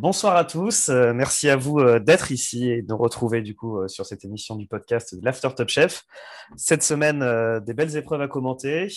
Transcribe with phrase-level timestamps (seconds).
[0.00, 0.88] bonsoir à tous.
[0.88, 4.24] Euh, merci à vous euh, d'être ici et de nous retrouver du coup sur cette
[4.24, 6.04] émission du podcast de l'After Top Chef.
[6.56, 7.20] Cette semaine,
[7.60, 8.88] des belles épreuves à commenter,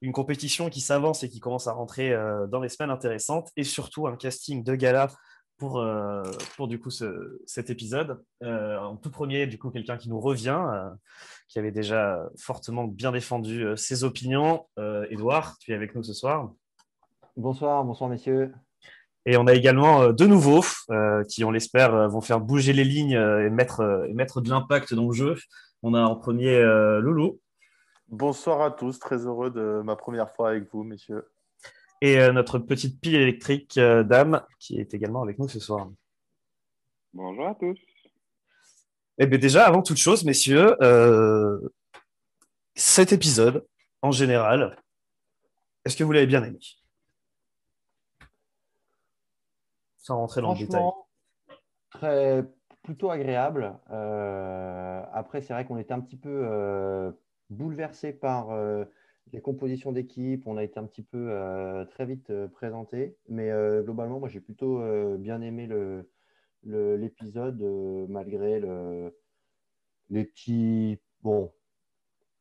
[0.00, 2.16] une compétition qui s'avance et qui commence à rentrer
[2.48, 5.08] dans les semaines intéressantes et surtout un casting de gala
[5.56, 5.84] pour,
[6.56, 8.22] pour du coup cet épisode.
[8.42, 10.60] en tout premier, du coup, quelqu'un qui nous revient,
[11.48, 14.66] qui avait déjà fortement bien défendu ses opinions.
[15.10, 16.50] Edouard, tu es avec nous ce soir.
[17.36, 18.52] Bonsoir, bonsoir messieurs.
[19.26, 22.72] Et on a également euh, deux nouveaux euh, qui, on l'espère, euh, vont faire bouger
[22.72, 25.36] les lignes et mettre, et mettre de l'impact dans le jeu.
[25.82, 26.62] On a en premier
[27.00, 27.40] Loulou.
[28.08, 31.26] Bonsoir à tous, très heureux de ma première fois avec vous, messieurs.
[32.00, 35.90] Et notre petite pile électrique Dame, qui est également avec nous ce soir.
[37.12, 37.78] Bonjour à tous.
[39.18, 40.74] Eh bien déjà, avant toute chose, messieurs,
[42.74, 43.66] cet épisode,
[44.00, 44.78] en général,
[45.84, 46.60] est-ce que vous l'avez bien aimé?
[50.04, 50.82] Sans rentrer dans le détail
[51.90, 52.44] Très,
[52.82, 53.74] plutôt agréable.
[53.90, 57.10] Euh, après, c'est vrai qu'on était un petit peu euh,
[57.48, 58.84] bouleversé par euh,
[59.32, 60.46] les compositions d'équipe.
[60.46, 61.32] On a été un petit peu
[61.90, 63.16] très vite présenté.
[63.28, 63.50] Mais
[63.82, 64.82] globalement, moi, j'ai plutôt
[65.16, 65.68] bien aimé
[66.64, 67.62] l'épisode,
[68.08, 69.16] malgré le,
[70.10, 70.98] les petits.
[71.22, 71.50] Bon,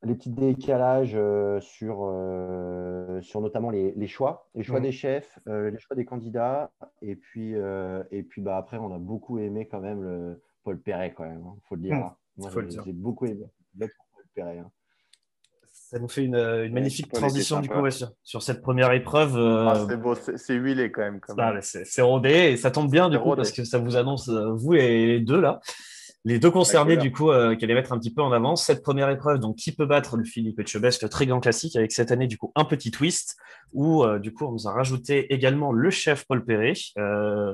[0.05, 5.71] les petits décalages euh, sur, euh, sur notamment les, choix, les choix des chefs, euh,
[5.71, 6.71] les choix des candidats.
[7.01, 7.53] Et puis,
[8.11, 11.41] et puis bah, après, on a beaucoup aimé quand même le Paul Perret, quand même,
[11.43, 11.95] il hein, faut le dire.
[11.95, 12.15] Hein.
[12.37, 12.49] Moi,
[12.85, 13.45] j'ai beaucoup aimé
[13.77, 13.89] Paul
[14.33, 14.59] Perret.
[14.59, 14.71] Hein.
[15.71, 17.87] Ça nous fait une, magnifique transition du coup
[18.23, 19.37] sur, cette première épreuve.
[19.37, 21.19] Ah, c'est beau, c'est huilé quand même.
[21.61, 25.05] C'est rodé et ça tombe bien du coup parce que ça vous annonce, vous et
[25.05, 25.59] les deux là,
[26.25, 28.55] les deux concernés, du coup, euh, qui allaient mettre un petit peu en avant.
[28.55, 31.91] Cette première épreuve, donc, qui peut battre le Philippe Etchebest, le très grand classique, avec
[31.91, 33.35] cette année, du coup, un petit twist,
[33.73, 36.73] où, euh, du coup, on nous a rajouté également le chef Paul Perret.
[36.97, 37.53] Euh,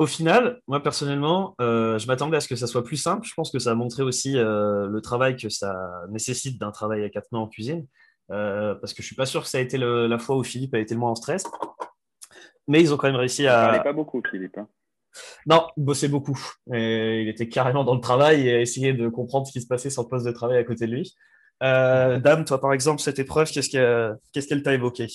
[0.00, 3.24] au final, moi, personnellement, je m'attendais à ce que ça soit plus simple.
[3.24, 5.72] Je pense que ça a montré aussi le travail que ça
[6.10, 7.86] nécessite d'un travail à quatre mains en cuisine.
[8.28, 10.80] parce que je suis pas sûr que ça a été la fois où Philippe a
[10.80, 11.44] été le moins en stress.
[12.66, 13.60] Mais ils ont quand même réussi à.
[13.60, 14.58] Il parlait pas beaucoup, Philippe.
[14.58, 14.66] Hein.
[15.46, 16.38] Non, il bossait beaucoup.
[16.68, 19.90] il était carrément dans le travail et a essayé de comprendre ce qui se passait
[19.90, 21.14] sur le poste de travail à côté de lui.
[21.62, 25.06] Euh, Dame, toi, par exemple, cette épreuve, qu'est-ce qu'elle t'a évoqué?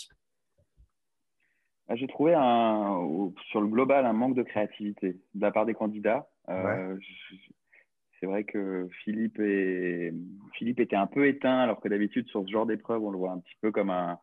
[1.87, 5.73] Ah, J'ai trouvé un, sur le global un manque de créativité de la part des
[5.73, 6.29] candidats.
[6.49, 6.97] Euh,
[8.19, 9.41] c'est vrai que Philippe,
[10.53, 13.31] Philippe était un peu éteint, alors que d'habitude, sur ce genre d'épreuve, on le voit
[13.31, 14.19] un petit peu comme un,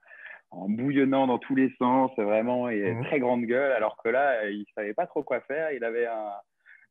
[0.50, 3.04] en bouillonnant dans tous les sens, vraiment, et mmh.
[3.04, 5.72] très grande gueule, alors que là, il savait pas trop quoi faire.
[5.72, 6.32] Il avait un,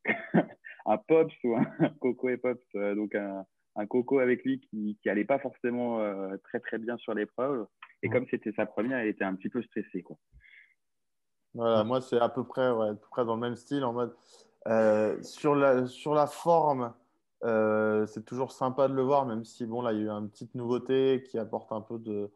[0.85, 1.65] un Pops ou un
[2.01, 3.45] Coco et Pops, euh, donc un,
[3.75, 7.65] un, Coco avec lui qui, qui allait pas forcément euh, très très bien sur l'épreuve.
[8.03, 8.11] Et mmh.
[8.11, 10.17] comme c'était sa première, il était un petit peu stressé, quoi.
[11.53, 13.93] Voilà, moi c'est à peu près, ouais, à peu près dans le même style, en
[13.93, 14.13] mode
[14.67, 16.93] euh, sur la sur la forme.
[17.41, 20.29] c'est toujours sympa de le voir, même si bon là il y a eu une
[20.29, 22.29] petite nouveauté qui apporte un peu de,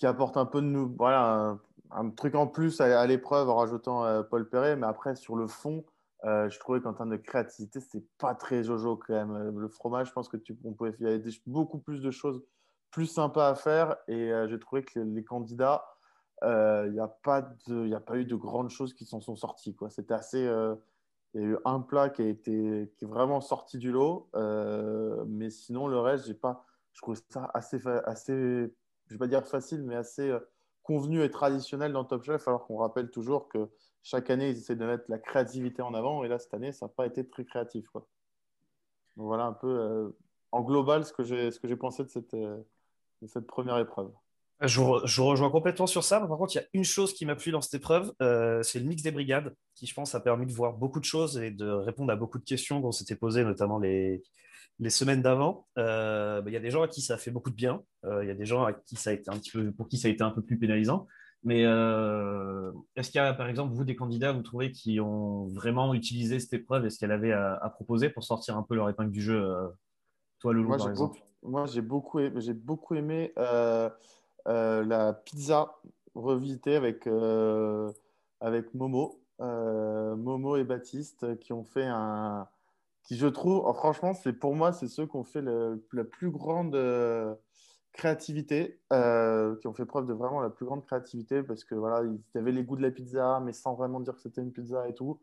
[0.00, 1.58] qui apporte un peu de nous, voilà,
[1.90, 4.74] un, truc en plus à, l'épreuve en rajoutant euh, Paul Perret.
[4.74, 5.84] Mais après, sur le fond,
[6.24, 9.58] euh, je trouvais qu'en termes de créativité, c'était pas très jojo quand même.
[9.58, 12.42] Le fromage, je pense que tu, on pouvait, il y beaucoup plus de choses
[12.90, 13.96] plus sympas à faire.
[14.08, 15.84] Et euh, j'ai trouvé que les, candidats,
[16.42, 19.76] il n'y a, pas de, a pas eu de grandes choses qui s'en sont sorties.
[19.90, 20.40] C'était assez.
[21.34, 24.30] il y a eu un plat qui, a été, qui est vraiment sorti du lot.
[25.28, 28.72] mais sinon, le reste, j'ai pas, je trouve ça assez, assez
[29.10, 30.38] je ne vais pas dire facile, mais assez euh,
[30.84, 33.68] convenu et traditionnel dans Top Chef, alors qu'on rappelle toujours que
[34.04, 36.22] chaque année, ils essaient de mettre la créativité en avant.
[36.22, 37.86] Et là, cette année, ça n'a pas été très créatif.
[37.92, 40.08] Donc voilà un peu euh,
[40.52, 42.56] en global ce que j'ai pensé de cette, euh,
[43.20, 44.12] de cette première épreuve.
[44.60, 46.20] Je vous, je rejoins complètement sur ça.
[46.20, 48.12] Par contre, il y a une chose qui m'a plu dans cette épreuve,
[48.62, 51.38] c'est le mix des brigades, qui je pense a permis de voir beaucoup de choses
[51.38, 54.22] et de répondre à beaucoup de questions qu'on s'était posées, notamment les,
[54.80, 57.30] les semaines d'avant, euh, bah, il y a des gens à qui ça a fait
[57.30, 57.82] beaucoup de bien.
[58.04, 59.88] Euh, il y a des gens à qui ça a été un petit peu, pour
[59.88, 61.06] qui ça a été un peu plus pénalisant.
[61.42, 65.46] Mais euh, est-ce qu'il y a, par exemple, vous, des candidats, vous trouvez, qui ont
[65.48, 68.88] vraiment utilisé cette épreuve et ce qu'elle avait à, proposer pour sortir un peu leur
[68.88, 69.46] épingle du jeu
[70.38, 71.20] Toi, Loulou, par exemple?
[71.42, 75.74] moi, j'ai beaucoup, j'ai beaucoup aimé la pizza
[76.14, 77.06] revisitée avec,
[78.40, 79.20] avec Momo.
[79.38, 82.46] Momo et Baptiste qui ont fait un,
[83.02, 86.30] qui je trouve, oh, franchement, c'est pour moi, c'est ceux qui ont fait la plus
[86.30, 87.34] grande euh,
[87.92, 92.04] créativité, euh, qui ont fait preuve de vraiment la plus grande créativité parce que voilà,
[92.04, 94.88] ils avaient les goûts de la pizza, mais sans vraiment dire que c'était une pizza
[94.88, 95.20] et tout.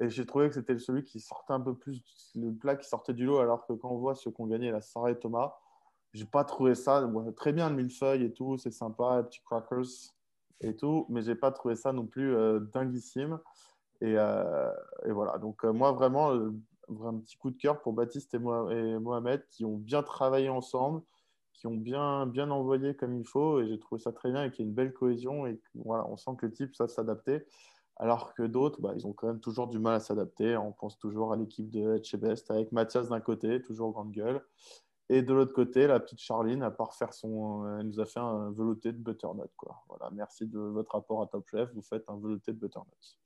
[0.00, 2.02] Et j'ai trouvé que c'était celui qui sortait un peu plus,
[2.34, 4.70] le plat qui sortait du lot, alors que quand on voit ceux qui ont gagné,
[4.70, 5.54] la Sarah et Thomas,
[6.14, 7.08] j'ai pas trouvé ça.
[7.36, 9.84] très bien le millefeuille et tout, c'est sympa, les petits crackers
[10.62, 13.38] et tout, mais j'ai pas trouvé ça non plus euh, dinguissime.
[14.00, 15.38] Et, voilà.
[15.38, 16.32] Donc, moi, vraiment,
[17.04, 21.02] un petit coup de cœur pour Baptiste et, Mohamed qui ont bien travaillé ensemble,
[21.52, 23.60] qui ont bien, bien envoyé comme il faut.
[23.60, 25.46] Et j'ai trouvé ça très bien et qu'il y a une belle cohésion.
[25.46, 27.46] Et voilà, on sent que le type ça s'adapter.
[27.96, 30.56] Alors que d'autres, bah, ils ont quand même toujours du mal à s'adapter.
[30.56, 34.42] On pense toujours à l'équipe de Best avec Mathias d'un côté, toujours grande gueule.
[35.10, 37.78] Et de l'autre côté, la petite Charline, à part faire son.
[37.78, 39.50] Elle nous a fait un velouté de butternut.
[39.56, 39.82] Quoi.
[39.88, 41.68] Voilà, merci de votre rapport à Top Chef.
[41.74, 43.18] Vous faites un velouté de butternut.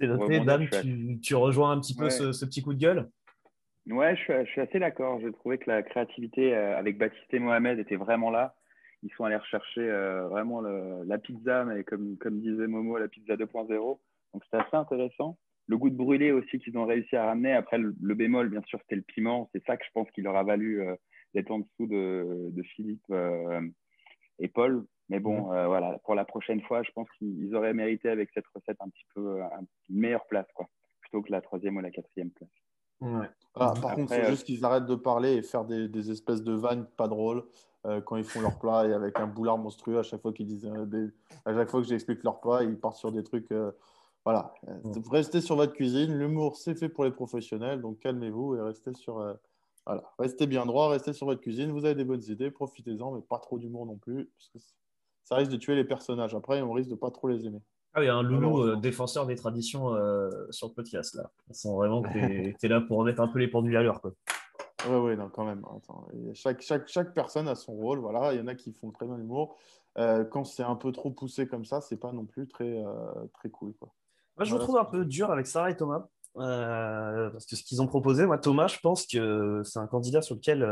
[0.00, 0.40] C'est noté.
[0.40, 0.66] Dame,
[1.22, 3.08] tu, rejoins un petit peu ce, petit coup de gueule?
[3.86, 5.20] Ouais, je suis, assez d'accord.
[5.20, 8.54] J'ai trouvé que la créativité euh, avec Baptiste et Mohamed était vraiment là.
[9.02, 13.36] Ils sont allés rechercher euh, vraiment la pizza, mais comme, comme disait Momo, la pizza
[13.36, 13.68] 2.0.
[14.32, 15.38] Donc c'était assez intéressant.
[15.66, 17.52] Le goût de brûlé aussi qu'ils ont réussi à ramener.
[17.52, 19.50] Après, le, bémol, bien sûr, c'était le piment.
[19.54, 20.94] C'est ça que je pense qu'il leur a valu euh,
[21.34, 23.12] d'être en dessous de, de Philippe
[24.38, 24.86] et Paul.
[25.08, 25.52] Mais bon, mhm.
[25.52, 28.88] euh, voilà, pour la prochaine fois, je pense qu'ils auraient mérité avec cette recette un
[28.88, 29.46] petit peu euh,
[29.90, 30.66] une meilleure place, quoi,
[31.00, 32.50] plutôt que la troisième ou la quatrième place.
[33.54, 36.42] Ah, par contre, il faut euh, juste qu'ils arrêtent de parler et faire des, espèces
[36.42, 37.44] de vannes pas drôles
[38.06, 40.66] quand ils font leur plat et avec un boulard monstrueux à chaque fois qu'ils disent
[41.44, 43.52] à chaque fois que j'explique leur plat, ils partent sur des trucs.
[44.24, 44.54] voilà,
[45.10, 46.14] restez sur votre cuisine.
[46.14, 49.16] L'humour, c'est fait pour les professionnels, donc calmez-vous et restez sur.
[49.84, 51.72] voilà, restez bien droit, restez sur votre cuisine.
[51.72, 54.58] Vous avez des bonnes idées, profitez-en, mais pas trop d'humour non plus, parce que
[55.24, 56.34] ça risque de tuer les personnages.
[56.34, 57.60] Après, on risque de pas trop les aimer.
[57.94, 61.30] Ah, il y a un loulou euh, défenseur des traditions euh, sur le podcast là.
[61.48, 64.00] On sent vraiment que tu es, là pour mettre un peu les pendules à l'heure.
[64.88, 65.64] Oui, oui, non, quand même.
[66.34, 68.00] chaque, chaque, chaque, personne a son rôle.
[68.00, 69.56] Voilà, il y en a qui font très bien l'humour.
[69.96, 72.82] Euh, quand c'est un peu trop poussé comme ça, c'est pas non plus très,
[73.32, 73.74] très cool.
[73.78, 73.94] Quoi.
[74.36, 76.08] Moi, je vous trouve un peu dur avec Sarah et Thomas.
[76.34, 80.34] parce que ce qu'ils ont proposé, moi, Thomas, je pense que c'est un candidat sur
[80.34, 80.64] lequel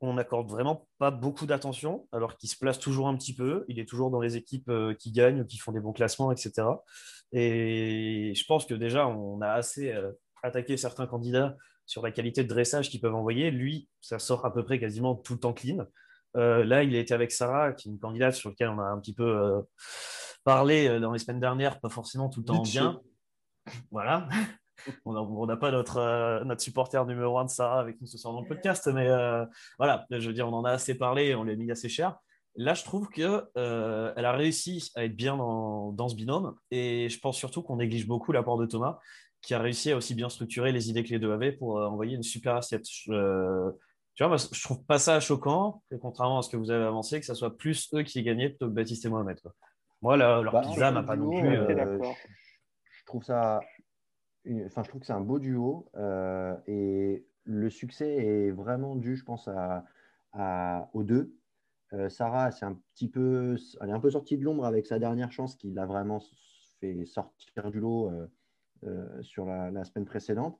[0.00, 3.64] on n'accorde vraiment pas beaucoup d'attention, alors qu'il se place toujours un petit peu.
[3.68, 6.66] Il est toujours dans les équipes euh, qui gagnent, qui font des bons classements, etc.
[7.32, 10.12] Et je pense que déjà, on a assez euh,
[10.42, 11.56] attaqué certains candidats
[11.86, 13.50] sur la qualité de dressage qu'ils peuvent envoyer.
[13.50, 15.86] Lui, ça sort à peu près quasiment tout le temps clean.
[16.36, 18.84] Euh, là, il a été avec Sarah, qui est une candidate sur laquelle on a
[18.84, 19.62] un petit peu
[20.42, 23.00] parlé dans les semaines dernières, pas forcément tout le temps bien.
[23.90, 24.28] Voilà
[25.04, 28.32] on n'a pas notre, euh, notre supporter numéro un de Sarah avec nous ce soir
[28.32, 29.44] dans le podcast, mais euh,
[29.78, 32.16] voilà, je veux dire, on en a assez parlé, on l'a mis assez cher.
[32.56, 37.18] Là, je trouve qu'elle euh, a réussi à être bien dans, ce binôme, et je
[37.18, 38.98] pense surtout qu'on néglige beaucoup l'apport de Thomas,
[39.42, 42.16] qui a réussi à aussi bien structurer les idées que les deux avaient pour envoyer
[42.16, 42.84] une super assiette.
[42.84, 47.20] tu vois, moi, je trouve pas ça choquant, contrairement à ce que vous avez avancé,
[47.20, 49.40] que ce soit plus eux qui aient gagné plutôt que Baptiste et Mohamed.
[50.04, 51.56] Moi, leur bah, pizza m'a pas non plus.
[51.56, 53.58] je trouve ça
[54.66, 59.16] enfin, je trouve que c'est un beau duo euh, et le succès est vraiment dû,
[59.16, 59.48] je pense,
[60.32, 61.34] à, aux deux.
[61.92, 64.98] Euh, Sarah, c'est un petit peu, elle est un peu sortie de l'ombre avec sa
[64.98, 66.20] dernière chance qui l'a vraiment
[66.80, 68.10] fait sortir du lot
[68.84, 70.58] euh, sur la, semaine précédente.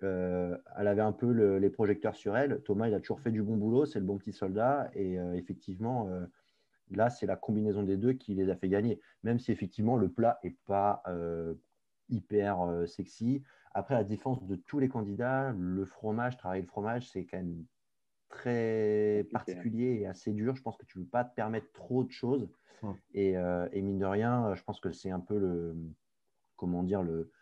[0.00, 2.62] elle avait un peu les projecteurs sur elle.
[2.62, 4.90] Thomas, il a toujours fait du bon boulot, c'est le bon petit soldat.
[4.94, 6.08] Et effectivement,
[6.90, 9.00] là, c'est la combinaison des deux qui les a fait gagner.
[9.24, 11.02] Même si effectivement, le plat n'est pas
[12.08, 13.42] hyper sexy.
[13.74, 17.64] Après, la défense de tous les candidats, le fromage, travailler le fromage, c'est quand même
[18.28, 20.56] très particulier et assez dur.
[20.56, 22.48] Je pense que tu ne peux pas te permettre trop de choses.
[23.12, 25.74] Et, euh, et, mine de rien, je pense que c'est un peu le,
[26.56, 27.32] comment dire, le,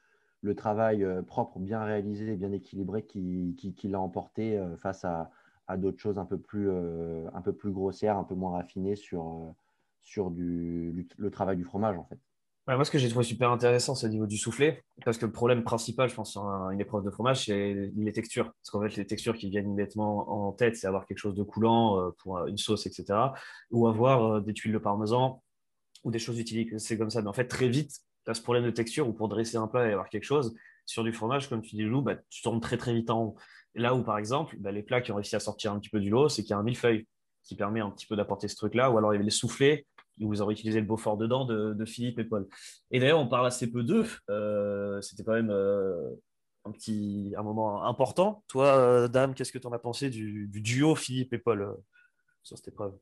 [0.40, 5.30] le travail propre, bien réalisé, bien équilibré qui, qui, l'a emporté face à,
[5.66, 9.54] à d'autres choses un peu, plus, un peu plus grossières, un peu moins raffinées sur,
[10.00, 12.18] sur du, le travail du fromage en fait
[12.75, 15.30] moi, ce que j'ai trouvé super intéressant, c'est au niveau du soufflet, parce que le
[15.30, 18.46] problème principal, je pense, sur une épreuve de fromage, c'est les textures.
[18.46, 21.44] Parce qu'en fait, les textures qui viennent immédiatement en tête, c'est avoir quelque chose de
[21.44, 23.18] coulant euh, pour une sauce, etc.,
[23.70, 25.42] ou avoir euh, des tuiles de parmesan
[26.02, 27.23] ou des choses utilisées, c'est comme ça.
[27.23, 29.68] Mais en fait, très vite, tu as ce problème de texture où pour dresser un
[29.68, 30.54] plat et avoir quelque chose,
[30.87, 33.37] sur du fromage, comme tu dis, Lou, bah, tu tournes très très vite en haut.
[33.75, 36.00] là où, par exemple, bah, les plats qui ont réussi à sortir un petit peu
[36.00, 37.06] du lot, c'est qu'il y a un millefeuille
[37.44, 39.87] qui permet un petit peu d'apporter ce truc-là, ou alors il y avait les soufflets
[40.25, 42.49] vous aurez utilisé le Beaufort dedans de, Philippe et Paul.
[42.90, 44.06] Et d'ailleurs, on parle assez peu d'eux.
[44.30, 46.14] Euh, c'était quand même euh,
[46.64, 48.44] un petit un moment important.
[48.49, 51.76] Toi, euh, Dame, qu'est-ce que tu en as pensé du, duo Philippe et Paul
[52.42, 52.96] sur cette épreuve?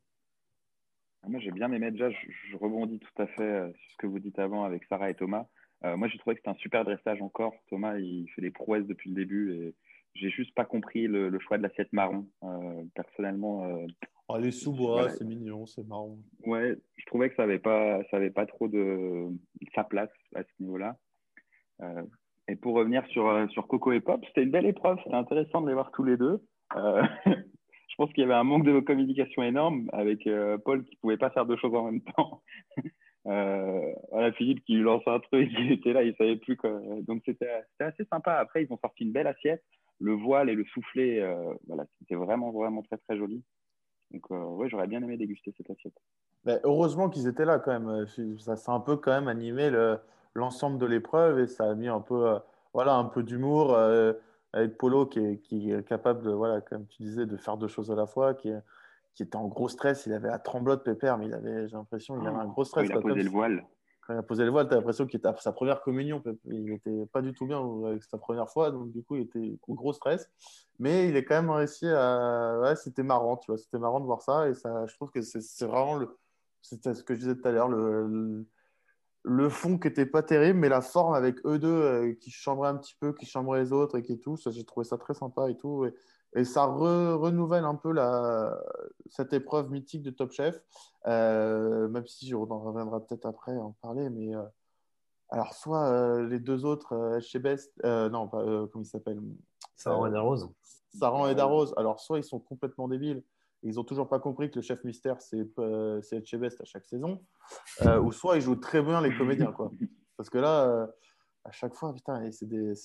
[1.23, 2.11] Ah, Moi, j'ai bien aimé déjà.
[2.11, 5.47] Je, rebondis tout à fait sur ce que vous dites avant avec Sarah et Thomas.
[5.83, 7.55] moi, j'ai trouvé que c'était un super dressage encore.
[7.69, 9.75] Thomas, il fait des prouesses depuis le début et
[10.15, 12.29] j'ai juste pas compris le choix de l'assiette marron.
[12.95, 13.87] personnellement,
[14.29, 16.17] Oh, les sous-bois, c'est mignon, c'est marrant.
[16.47, 19.29] Ouais, je trouvais que ça n'avait pas, ça avait pas trop de
[19.75, 20.97] sa place à ce niveau-là.
[21.83, 22.03] Euh,
[22.49, 25.61] et pour revenir sur, euh, sur Coco et Pop, c'était une belle épreuve, c'était intéressant
[25.61, 26.43] de les voir tous les deux.
[26.77, 30.29] Euh, je pense qu'il y avait un manque de communication énorme avec
[30.65, 32.43] Paul qui ne pouvait pas faire deux choses en même temps.
[33.25, 36.81] voilà, Philippe qui lui lance un truc, il était là, il savait plus quoi.
[37.07, 38.35] Donc c'était assez sympa.
[38.35, 39.63] Après, ils ont sorti une belle assiette.
[40.01, 41.23] Le voile et le soufflet,
[41.69, 43.45] voilà, c'était vraiment, vraiment très, très joli.
[44.15, 45.95] Donc, ouais, j'aurais bien aimé déguster cette assiette.
[46.45, 48.07] Mais heureusement qu'ils étaient là quand même.
[48.39, 49.71] Ça s'est un peu quand même animé
[50.35, 52.39] l'ensemble de l'épreuve et ça a mis un peu,
[52.73, 53.77] voilà, un peu d'humour
[54.53, 57.69] avec Polo qui est, qui est, capable, de, voilà, comme tu disais, de faire deux
[57.69, 58.53] choses à la fois, qui,
[59.15, 60.07] qui était en gros stress.
[60.07, 62.89] Il avait la tremblote, Pépère, mais il avait, j'ai l'impression, qu'il avait un gros stress.
[62.89, 63.65] Il a posé le voile.
[64.09, 66.23] Il a posé le voile, tu as l'impression qu'il était à sa première communion.
[66.47, 69.59] Il n'était pas du tout bien avec sa première fois, donc du coup, il était
[69.69, 70.31] en gros stress.
[70.79, 72.59] Mais il est quand même réussi à.
[72.61, 74.49] Ouais, c'était marrant, tu vois, c'était marrant de voir ça.
[74.49, 76.01] Et ça, je trouve que c'est vraiment.
[76.61, 78.47] C'était ce que je disais tout à l'heure, le
[79.25, 82.69] le fond qui était pas terrible, mais la forme avec eux deux euh, qui chambraient
[82.69, 85.49] un petit peu, qui chambraient les autres et qui tout, j'ai trouvé ça très sympa
[85.51, 85.87] et tout.
[86.43, 88.61] Ça renouvelle un peu la,
[89.07, 90.61] cette épreuve mythique de Top Chef,
[91.07, 94.11] euh, même si on en reviendra peut-être après en parler.
[94.11, 94.43] Mais euh,
[95.31, 99.23] alors, soit les deux autres, chez Best, non, pas, comment ils s'appellent
[99.77, 100.51] Saran et Darose.
[100.99, 101.73] Saran et Darose.
[101.77, 103.23] Alors, soit ils sont complètement débiles
[103.65, 107.21] ils n'ont toujours pas compris que le chef mystère, c'est euh, Etchebest à chaque saison.
[107.83, 109.53] Euh, ou soit ils jouent très bien les comédiens.
[109.53, 109.71] Quoi.
[110.17, 110.87] Parce que là, euh,
[111.45, 112.23] à chaque fois, putain,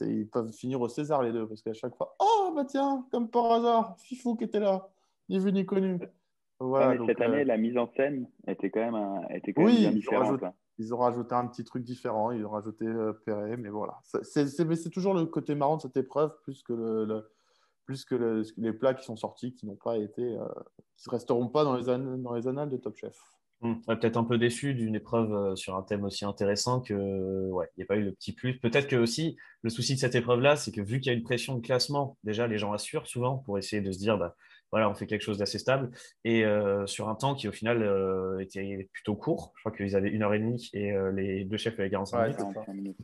[0.01, 1.47] ils peuvent finir au César les deux.
[1.47, 4.89] Parce qu'à chaque fois, oh, bah tiens, comme par hasard, Fifou qui était là,
[5.29, 5.99] ni vu ni connu.
[6.59, 10.41] Voilà, cette année, la mise en scène était quand même, était quand même bien différente.
[10.77, 12.85] Ils ont rajouté un petit truc différent, ils ont rajouté
[13.25, 13.99] Perret, mais voilà.
[14.03, 17.29] C'est toujours le côté marrant de cette épreuve, plus que le
[17.89, 20.45] plus que les plats qui sont sortis, qui n'ont pas été, euh,
[20.95, 21.85] qui resteront pas dans les,
[22.19, 23.19] dans les annales de Top Chef.
[23.61, 27.67] Hum, peut-être un peu déçu d'une épreuve euh, sur un thème aussi intéressant que ouais,
[27.75, 28.57] il n'y a pas eu le petit plus.
[28.57, 31.23] Peut-être que aussi le souci de cette épreuve-là, c'est que vu qu'il y a une
[31.23, 34.35] pression de classement, déjà les gens assurent souvent pour essayer de se dire bah,
[34.71, 35.91] voilà, on fait quelque chose d'assez stable.
[36.23, 37.83] Et euh, sur un temps qui au final
[38.39, 41.77] était plutôt court, je crois qu'ils avaient une heure et demie et les deux chefs
[41.79, 42.27] avaient 45
[42.73, 42.97] minutes.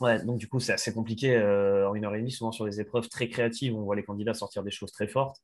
[0.00, 2.66] Ouais, donc du coup, c'est assez compliqué euh, en une heure et demie, souvent sur
[2.66, 5.38] des épreuves très créatives, on voit les candidats sortir des choses très fortes.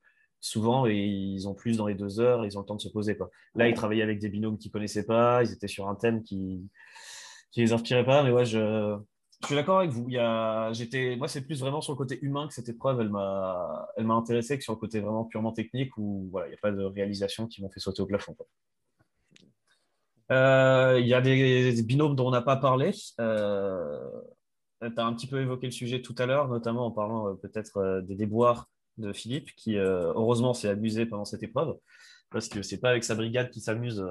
[0.44, 2.88] Souvent, et ils ont plus dans les deux heures, ils ont le temps de se
[2.88, 3.16] poser.
[3.16, 3.30] Quoi.
[3.54, 6.24] Là, ils travaillaient avec des binômes qu'ils ne connaissaient pas, ils étaient sur un thème
[6.24, 6.68] qui
[7.56, 8.24] ne les inspirait pas.
[8.24, 8.98] Mais ouais, je,
[9.40, 10.04] je suis d'accord avec vous.
[10.08, 13.00] Il y a, j'étais, moi, c'est plus vraiment sur le côté humain que cette épreuve,
[13.00, 16.50] elle m'a, elle m'a intéressé que sur le côté vraiment purement technique où voilà, il
[16.50, 18.36] n'y a pas de réalisation qui m'ont fait sauter au plafond.
[20.32, 22.90] Euh, il y a des, binômes dont on n'a pas parlé.
[23.20, 24.00] Euh,
[24.82, 27.28] euh, tu as un petit peu évoqué le sujet tout à l'heure, notamment en parlant
[27.28, 28.68] euh, peut-être euh, des déboires
[28.98, 31.76] de Philippe, qui heureusement s'est amusé pendant cette épreuve,
[32.30, 34.04] parce que c'est pas avec sa brigade qui s'amuse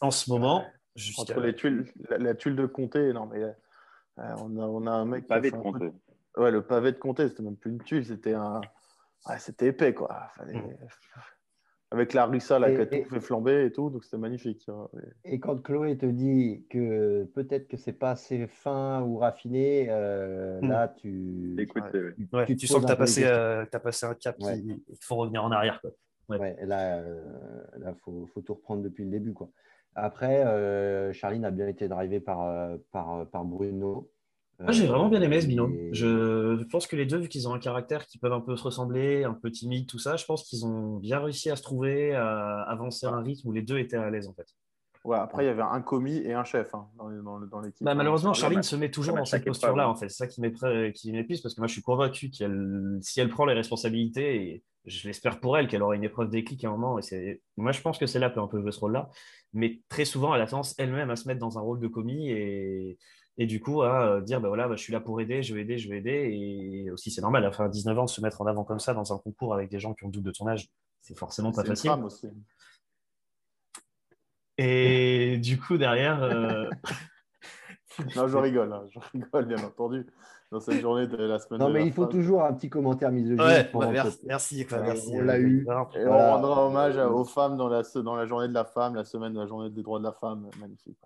[0.00, 0.64] en ce moment.
[1.18, 3.42] Entre les tuiles, la, tuile de Comté, non mais
[4.16, 5.22] on, a, on a un mec.
[5.22, 5.92] Le pavé de Comté.
[6.36, 8.60] Ouais, le pavé de Comté, c'était même plus une tuile, c'était un.
[9.38, 10.28] c'était épais quoi.
[10.36, 10.54] Fallait...
[10.54, 10.76] Mm.
[11.92, 14.68] Avec la Rissa là, qui a tout fait flamber et tout, donc c'était magnifique.
[14.68, 14.88] Hein.
[15.24, 20.60] Et quand Chloé te dit que peut-être que c'est pas assez fin ou raffiné, euh,
[20.60, 20.68] hmm.
[20.68, 21.54] là tu.
[21.58, 21.84] Écoute,
[22.58, 25.52] tu, sens que tu as, passé, euh, as passé un cap, il faut revenir en
[25.52, 25.80] arrière.
[25.80, 25.92] Quoi.
[26.28, 26.56] Ouais.
[26.66, 29.32] là, il euh, faut, faut, tout reprendre depuis le début.
[29.32, 29.48] Quoi.
[29.94, 30.42] Après,
[31.12, 34.10] Charline a bien été drivée par, par, par Bruno.
[34.58, 35.76] Moi, j'ai vraiment bien aimé ce binôme.
[35.92, 38.62] Je pense que les deux, vu qu'ils ont un caractère qui peuvent un peu se
[38.62, 42.14] ressembler, un peu timide, tout ça, je pense qu'ils ont bien réussi à se trouver,
[42.14, 44.46] à avancer à un rythme où les deux étaient à l'aise, en fait.
[45.04, 47.84] Ouais, après, il y avait un commis et un chef hein, dans, dans, l'équipe.
[47.84, 50.08] Bah, malheureusement, Charline se met toujours dans cette posture-là, en fait.
[50.08, 50.40] C'est ça qui
[51.12, 55.06] m'épuise, parce que moi, je suis convaincu qu'elle, si elle prend les responsabilités, et je
[55.06, 56.98] l'espère pour elle, qu'elle aura une épreuve déclic à un moment.
[57.12, 59.10] Et moi, je pense que c'est là peut un peu jouer ce rôle-là.
[59.52, 62.30] Mais très souvent, elle a tendance elle-même à se mettre dans un rôle de commis
[62.30, 62.98] et
[63.38, 65.54] et du coup à euh, dire bah voilà bah, je suis là pour aider je
[65.54, 66.30] vais aider je vais aider.
[66.32, 68.94] Et aussi c'est normal à faire 19 ans de se mettre en avant comme ça
[68.94, 70.68] dans un concours avec des gens qui ont le double de ton âge
[71.02, 71.90] c'est forcément pas facile.
[72.02, 72.28] aussi.
[74.58, 76.68] et du coup derrière euh,
[78.16, 80.06] non je rigole hein, je rigole bien entendu.
[80.52, 83.44] Dans cette journée de la semaine non mais il faut toujours un petit commentaire misogyne
[83.44, 85.66] ouais, merci, merci, merci, on l'a eu.
[85.96, 89.04] et on rendra hommage aux femmes dans la, dans la journée de la femme la
[89.04, 90.48] semaine de la journée des droits de la femme.
[90.60, 90.98] Magnifique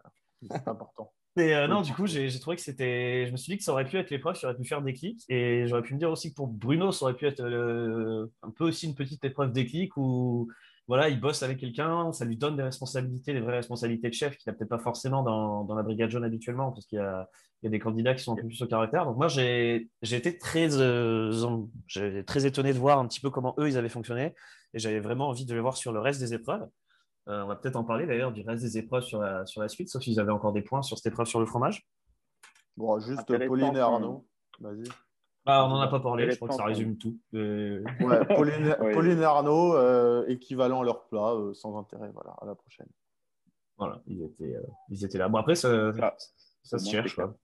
[0.43, 3.27] c'est important mais euh, non, du coup, j'ai trouvé que c'était.
[3.27, 4.93] Je me suis dit que ça aurait pu être l'épreuve, ça aurait pu faire des
[4.93, 5.23] clics.
[5.29, 8.51] Et j'aurais pu me dire aussi que pour Bruno, ça aurait pu être euh, un
[8.51, 10.49] peu aussi une petite épreuve des clics où
[10.89, 14.37] voilà, il bosse avec quelqu'un, ça lui donne des responsabilités, des vraies responsabilités de chef
[14.37, 17.67] qu'il n'a peut-être pas forcément dans, dans, la brigade jaune habituellement, parce qu'il y, y
[17.67, 19.05] a, des candidats qui sont un peu plus au caractère.
[19.05, 21.31] Donc moi, j'ai été très, euh,
[22.27, 24.35] très étonné de voir un petit peu comment eux, ils avaient fonctionné.
[24.75, 26.67] Et j'avais vraiment envie de les voir sur le reste des épreuves.
[27.29, 29.69] Euh, on va peut-être en parler d'ailleurs du reste des épreuves sur la, sur la
[29.69, 31.87] suite, sauf si vous avez encore des points sur cette épreuve sur le fromage.
[32.77, 34.27] Bon, juste Pauline et Arnaud.
[34.59, 34.85] Vas-y.
[35.47, 37.19] Ah, on n'en a pas parlé, je crois que ça résume tout.
[37.33, 42.11] Ouais, Pauline, et Arnaud, euh, équivalent à leur plat, euh, sans intérêt.
[42.13, 42.89] Voilà, à la prochaine.
[43.79, 44.55] Voilà, ils étaient,
[44.91, 45.29] ils étaient là.
[45.29, 45.93] Bon, après, ça,
[46.63, 47.15] ça, se cherche.
[47.15, 47.35] Quoi.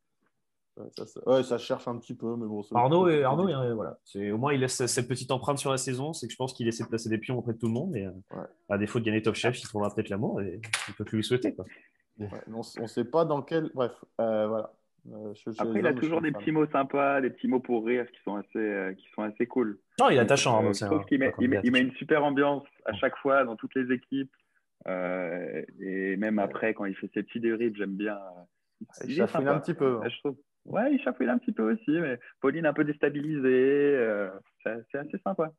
[1.27, 2.63] Ouais, ça, cherche un petit peu, mais bon.
[2.75, 3.99] Arnaud, et, Arnaud voilà.
[4.15, 6.13] au moins, il laisse cette petite empreinte sur la saison.
[6.13, 7.97] C'est que je pense qu'il essaie de placer des pions auprès de tout le monde.
[7.97, 8.07] Et
[8.69, 11.25] à défaut de gagner Top Chef, il trouvera peut-être l'amour et il peut plus lui
[11.25, 11.55] souhaiter.
[11.55, 11.65] Quoi.
[12.19, 13.71] on ne sait pas dans quel.
[13.75, 14.73] Bref, voilà.
[15.13, 18.21] Euh, Après, il a toujours des petits mots sympas, des petits mots pour rire qui
[18.23, 19.79] sont assez, euh, qui sont assez cool.
[20.01, 20.65] Non, il est attachant.
[20.65, 23.75] Euh, je trouve qu'il met, il met, une super ambiance à chaque fois dans toutes
[23.75, 24.33] les équipes.
[24.87, 28.19] et même après, quand il fait ses petits dérives, j'aime bien.
[28.81, 30.01] Il, il chafouine un petit peu.
[30.03, 30.09] Hein.
[30.09, 30.37] Je trouve.
[30.67, 33.99] Ouais, il chafouine un petit peu aussi, mais Pauline un peu déstabilisée.
[34.63, 35.53] c'est assez sympa.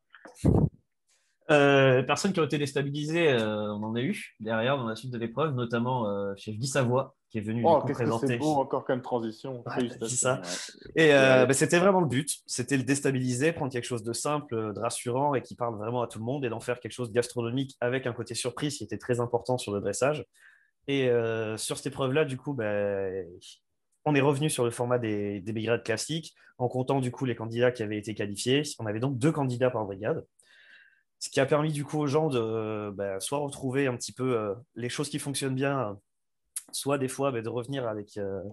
[1.50, 5.12] Euh, personnes qui ont été déstabilisées, euh, on en a eu derrière dans la suite
[5.12, 8.28] de l'épreuve, notamment euh, chez Guy Savoie, qui est venu oh, présenter.
[8.28, 9.64] C'est beau encore comme transition.
[10.02, 10.42] c'est ça.
[10.96, 12.30] Et bah, c'était vraiment le but.
[12.46, 16.08] C'était le déstabiliser, prendre quelque chose de simple, de rassurant et qui parle vraiment à
[16.08, 18.84] tout le monde et d'en faire quelque chose de gastronomique avec un côté surprise qui
[18.84, 20.26] était très important sur le dressage.
[20.90, 21.10] Et
[21.56, 23.10] sur cette épreuve-là, du coup, bah,
[24.08, 27.36] on est revenu sur le format des, des brigades classiques en comptant du coup les
[27.36, 28.64] candidats qui avaient été qualifiés.
[28.80, 30.26] On avait donc deux candidats par brigade.
[31.20, 34.38] Ce qui a permis du coup aux gens de bah, soit retrouver un petit peu
[34.38, 35.98] euh, les choses qui fonctionnent bien,
[36.72, 37.86] soit des fois bah, de revenir
[38.18, 38.44] euh,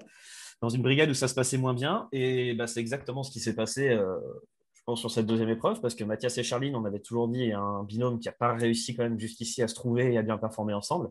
[0.60, 2.08] dans une brigade où ça se passait moins bien.
[2.12, 4.18] Et bah, c'est exactement ce qui s'est passé, euh,
[4.72, 7.52] je pense, sur cette deuxième épreuve, parce que Mathias et Charline, on avait toujours dit,
[7.52, 10.38] un binôme qui n'a pas réussi quand même jusqu'ici à se trouver et à bien
[10.38, 11.10] performer ensemble.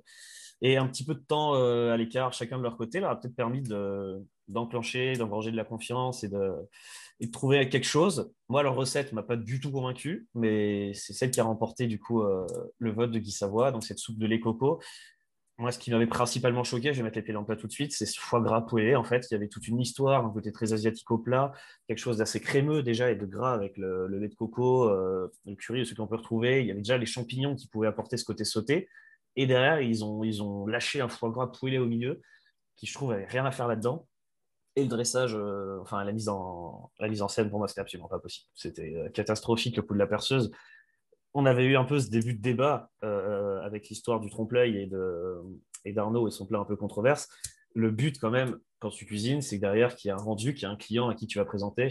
[0.61, 3.35] Et un petit peu de temps à l'écart, chacun de leur côté, leur a peut-être
[3.35, 3.61] permis
[4.47, 6.53] d'enclencher, d'engranger de la confiance et de,
[7.31, 8.33] trouver quelque chose.
[8.49, 11.99] Moi, leur recette m'a pas du tout convaincu, mais c'est celle qui a remporté du
[11.99, 12.45] coup euh,
[12.79, 14.79] le vote de Guy Savoie, donc cette soupe de lait coco.
[15.59, 17.67] Moi, ce qui m'avait principalement choqué, je vais mettre les pieds dans le plat tout
[17.67, 18.95] de suite, c'est ce foie gras poêlé.
[18.95, 21.51] En fait, il y avait toute une histoire, un côté très asiatique au plat,
[21.87, 25.55] quelque chose d'assez crémeux déjà et de gras avec le, lait de coco, euh, le
[25.55, 26.61] curry, ce qu'on peut retrouver.
[26.61, 28.89] Il y avait déjà les champignons qui pouvaient apporter ce côté sauté.
[29.35, 32.21] Et derrière, ils ont, ils ont lâché un foie gras poêlé au milieu,
[32.75, 34.07] qui je trouve n'avait rien à faire là-dedans.
[34.75, 37.81] Et le dressage, euh, enfin la mise, en, la mise en scène, pour moi, c'était
[37.81, 38.47] absolument pas possible.
[38.55, 40.51] C'était euh, catastrophique le coup de la perceuse.
[41.35, 44.89] On avait eu un peu ce début de débat euh, avec l'histoire du trompe-l'œil
[45.85, 47.27] et, d'Arnaud et son plat un peu controverse.
[47.75, 50.53] Le but, quand même, quand tu cuisines, c'est que derrière, qu'il y a un rendu,
[50.53, 51.89] qu'il y a un client à qui tu vas présenter.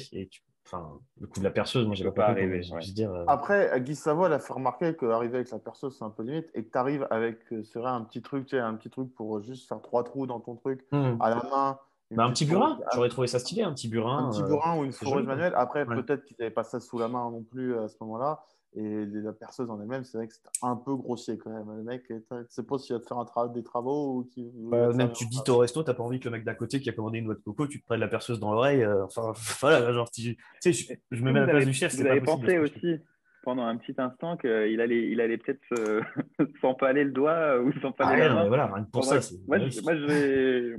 [0.66, 2.60] Enfin, le coup de la perceuse, moi, j'ai pas, pas arrivé.
[2.94, 6.22] Dire, Après, Guy Savoie, elle a fait remarquer qu'arriver avec la perceuse, c'est un peu
[6.22, 8.90] limite, et que tu arrives avec, c'est vrai, un petit truc, tu sais, un petit
[8.90, 11.16] truc pour juste faire trois trous dans ton truc mmh.
[11.20, 11.78] à la main
[12.16, 14.26] bah, un petit burin, j'aurais trouvé ça stylé, un petit burin.
[14.26, 15.54] Un petit burin ou une fourreuse manuelle.
[15.56, 18.44] Après, peut-être qu'ils n'avaient pas ça sous la main non plus à ce moment-là.
[18.74, 21.76] Et la perceuse en elle-même, c'est vrai que c'était un peu grossier quand même.
[21.76, 22.14] Le mec, tu
[22.48, 24.50] sais pas s'il va te faire un des travaux ou qui.
[24.54, 26.80] Bah, même tu te dis au resto, t'as pas envie que le mec d'à côté
[26.80, 28.82] qui a commandé une noix de coco, tu te prennes la perceuse dans l'oreille.
[28.82, 31.94] Euh, enfin, voilà, genre, tu sais, je, me mets à la place du chef.
[31.94, 32.98] Vous avez pensé aussi
[33.42, 35.60] pendant un petit instant qu'il allait, il allait peut-être
[36.60, 38.48] s'empaler le doigt ou s'empaler ah, la main.
[38.48, 39.18] voilà, pour ça.
[39.46, 39.58] Moi,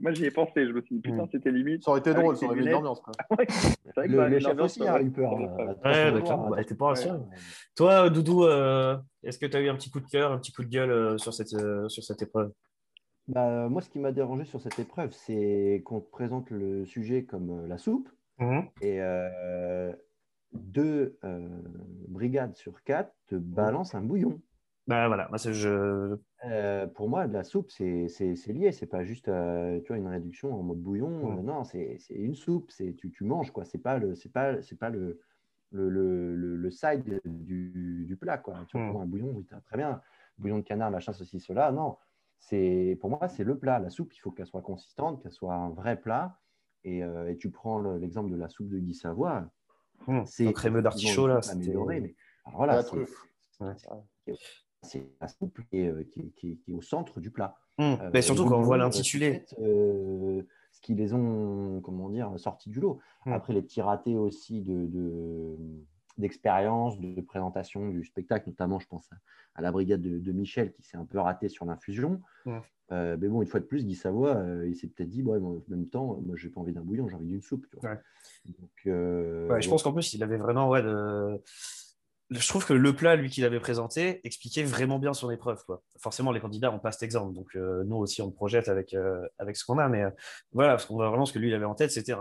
[0.02, 0.66] moi, j'y ai pensé.
[0.68, 1.30] Je me suis dit, putain, mm.
[1.32, 1.84] c'était limite.
[1.84, 3.02] Ça aurait été drôle, ça aurait mis l'ambiance.
[3.32, 3.46] ouais,
[3.96, 5.34] vrai que le, le chef aussi a eu peur.
[5.84, 6.50] Ouais, d'accord.
[6.50, 7.20] Bah, t'es pas rassuré.
[7.76, 10.52] Toi, Doudou, euh, est-ce que tu as eu un petit coup de cœur, un petit
[10.52, 12.52] coup de gueule euh, sur, cette, euh, sur cette épreuve?
[13.28, 17.24] Bah, Moi, ce qui m'a dérangé sur cette épreuve, c'est qu'on te présente le sujet
[17.24, 18.10] comme la soupe.
[18.40, 18.62] Mmh.
[18.82, 19.00] Et
[20.54, 21.48] deux euh,
[22.08, 24.40] brigades sur quatre te balancent un bouillon.
[24.86, 26.18] Bah voilà, moi, je...
[26.46, 28.08] Euh, pour moi, de la soupe, c'est
[28.48, 28.72] lié.
[28.74, 31.42] C'est pas juste euh, tu vois, une réduction en mode bouillon.
[31.42, 32.70] non, c'est une soupe.
[32.98, 33.64] Tu, tu manges, quoi.
[33.64, 35.22] C'est pas le, pas, pas le,
[35.72, 38.58] le, le, le side du, du, plat, quoi.
[38.68, 40.02] Tu vois, un bouillon, oui, très bien.
[40.38, 41.72] Bouillon de canard, machin, ceci, cela.
[41.72, 41.98] Non,
[43.00, 43.80] pour moi, c'est le plat.
[43.80, 46.38] La soupe, il faut qu'elle soit consistante, qu'elle soit un vrai plat.
[46.84, 49.50] Et, et tu prends l'exemple de la soupe de Guy Savoie
[50.08, 52.16] Mmh, c'est crémeux d'artichaut là, c'est mais
[52.54, 52.84] voilà,
[54.82, 57.56] c'est la soupe euh, qui est, qui, est, au centre du plat.
[57.78, 57.84] Mmh.
[57.84, 59.46] Euh, mais surtout quand on voit l'intitulé.
[59.60, 63.00] Euh, ce qui les ont, comment dire, sortis du lot.
[63.26, 63.34] Mmh.
[63.34, 65.56] Après les petits ratés aussi de, de
[66.18, 69.10] d'expérience, de, présentation du spectacle, notamment je pense
[69.56, 72.22] à, la brigade de, Michel qui s'est un peu raté sur l'infusion.
[72.92, 75.58] Euh, mais bon, une fois de plus, Guy Savoie, euh, il s'est peut-être dit, bon,
[75.58, 77.66] en même temps, moi, j'ai pas envie d'un bouillon, j'ai envie d'une soupe.
[78.86, 80.84] Euh, je pense qu'en plus, il avait vraiment, ouais,
[82.30, 85.64] je trouve que le plat, lui, qu'il avait présenté, expliquait vraiment bien son épreuve.
[85.66, 85.82] Quoi.
[85.98, 87.34] Forcément, les candidats n'ont pas cet exemple.
[87.34, 88.96] Donc, nous aussi, on projette avec,
[89.40, 89.88] avec ce qu'on a.
[89.88, 90.04] Mais
[90.52, 92.14] voilà, parce qu'on voit vraiment ce que lui, il avait en tête, c'était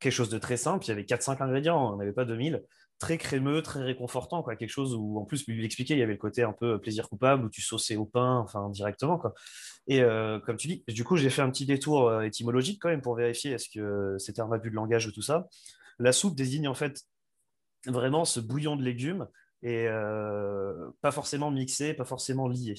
[0.00, 0.84] quelque chose de très simple.
[0.84, 2.62] Il y avait 4-5 ingrédients, on n'avait pas 2000
[3.04, 4.56] très crémeux, très réconfortant, quoi.
[4.56, 7.06] Quelque chose où, en plus, lui expliquer, il y avait le côté un peu plaisir
[7.10, 9.34] coupable où tu sauçais au pain, enfin directement, quoi.
[9.86, 12.88] Et euh, comme tu dis, du coup, j'ai fait un petit détour euh, étymologique quand
[12.88, 15.48] même pour vérifier est-ce que c'était un abus de langage ou tout ça.
[15.98, 17.02] La soupe désigne en fait
[17.86, 19.28] vraiment ce bouillon de légumes
[19.62, 22.74] et euh, pas forcément mixé, pas forcément lié.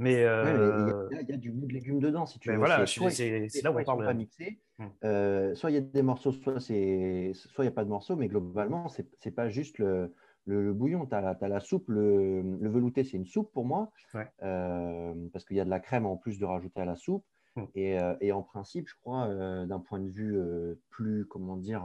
[0.00, 2.56] Mais il y, a du goût de légumes dedans, si tu veux.
[2.56, 4.04] Voilà, c'est là où on parle.
[4.04, 4.58] Pas mixé.
[4.78, 5.54] Hum.
[5.54, 8.88] soit il y a des morceaux, soit il n'y a pas de morceaux, mais globalement,
[8.88, 10.12] ce n'est pas juste le,
[10.46, 13.90] le, bouillon, tu as, la soupe, le, velouté, c'est une soupe pour moi,
[14.42, 17.24] euh, parce qu'il y a de la crème en plus de rajouter à la soupe.
[17.56, 17.64] Hmm.
[17.76, 20.38] Euh, et, en principe, je crois, euh, d'un point de vue
[20.88, 21.84] plus, comment dire,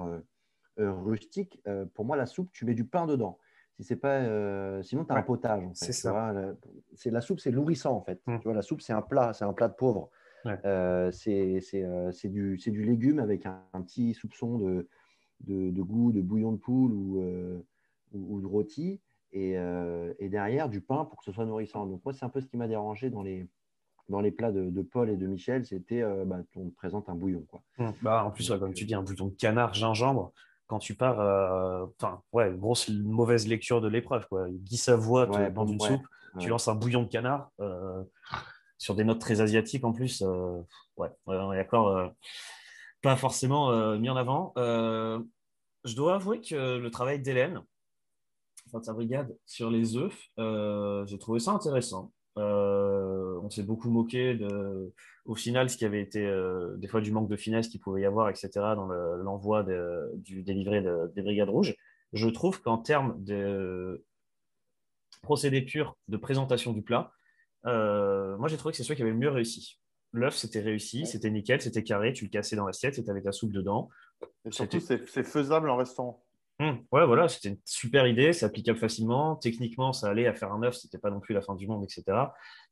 [0.77, 1.61] rustique,
[1.93, 3.37] pour moi, la soupe, tu mets du pain dedans.
[3.77, 5.63] Si c'est pas, sinon, tu as un potage.
[5.73, 6.33] C'est ça.
[6.93, 8.21] c'est la soupe, c'est nourrissant en fait.
[8.25, 8.37] Hmm.
[8.37, 10.09] Tu vois, la soupe, c'est un plat, c'est un plat de pauvre.
[11.11, 14.87] c'est du, du, légume avec un, petit soupçon de,
[15.41, 17.63] de, de, goût de bouillon de poule ou,
[18.13, 19.01] ou, de rôti,
[19.35, 21.85] euh, et, derrière du pain pour que ce soit nourrissant.
[21.85, 23.47] Donc moi, c'est un peu ce qui m'a dérangé dans les,
[24.07, 27.45] dans les plats de, Paul et de Michel, c'était euh, bah, on présente un bouillon.
[27.49, 27.61] Quoi.
[27.77, 27.91] Mmh.
[28.01, 30.31] Bah, en plus, comme tu dis, un bouillon de canard, gingembre,
[30.67, 34.27] quand tu pars, euh, enfin, ouais, grosse mauvaise lecture de l'épreuve.
[34.27, 34.47] Quoi.
[34.49, 36.07] Guy Savoie ouais, une soupe,
[36.39, 37.49] tu lances un bouillon de canard
[38.77, 40.21] sur des notes très asiatiques en plus.
[40.97, 42.11] ouais, on est d'accord,
[43.01, 44.53] pas forcément mis en avant.
[44.55, 47.61] je dois avouer que le travail d'Hélène,
[48.67, 52.11] enfin, sa brigade sur les œufs, euh, j'ai trouvé ça intéressant.
[52.37, 53.14] Euh,
[53.45, 54.91] on s'est beaucoup moqué de,
[55.25, 58.01] au final, ce qui avait été euh, des fois du manque de finesse qu'il pouvait
[58.01, 59.65] y avoir, etc., dans l'envoi
[60.15, 60.83] du délivré
[61.15, 61.75] des brigades rouges.
[62.13, 64.03] Je trouve qu'en termes de
[65.21, 67.11] procédé pur de présentation du plat,
[67.63, 69.79] moi j'ai trouvé que c'est celui qui avait le mieux réussi.
[70.11, 73.21] L'œuf, c'était réussi, c'était nickel, c'était carré, tu le cassais dans l'assiette et tu avais
[73.21, 73.89] ta soupe dedans.
[74.45, 76.24] Et surtout, c'est faisable en restant
[76.59, 76.71] Mmh.
[76.91, 79.35] Ouais, voilà, c'était une super idée, c'est applicable facilement.
[79.35, 81.83] Techniquement, ça allait à faire un œuf, c'était pas non plus la fin du monde,
[81.83, 82.03] etc.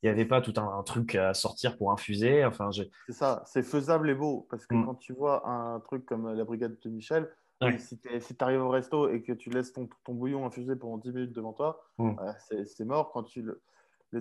[0.01, 2.45] Il n'y avait pas tout un, truc à sortir pour infuser.
[2.45, 4.47] Enfin, c'est ça, c'est faisable et beau.
[4.49, 4.85] Parce que mmh.
[4.85, 7.29] quand tu vois un truc comme la brigade de Michel,
[7.77, 11.33] si tu arrives au resto et que tu laisses ton, bouillon infuser pendant 10 minutes
[11.33, 12.15] devant toi, mmh.
[12.65, 13.11] c'est mort.
[13.11, 13.61] Quand tu le,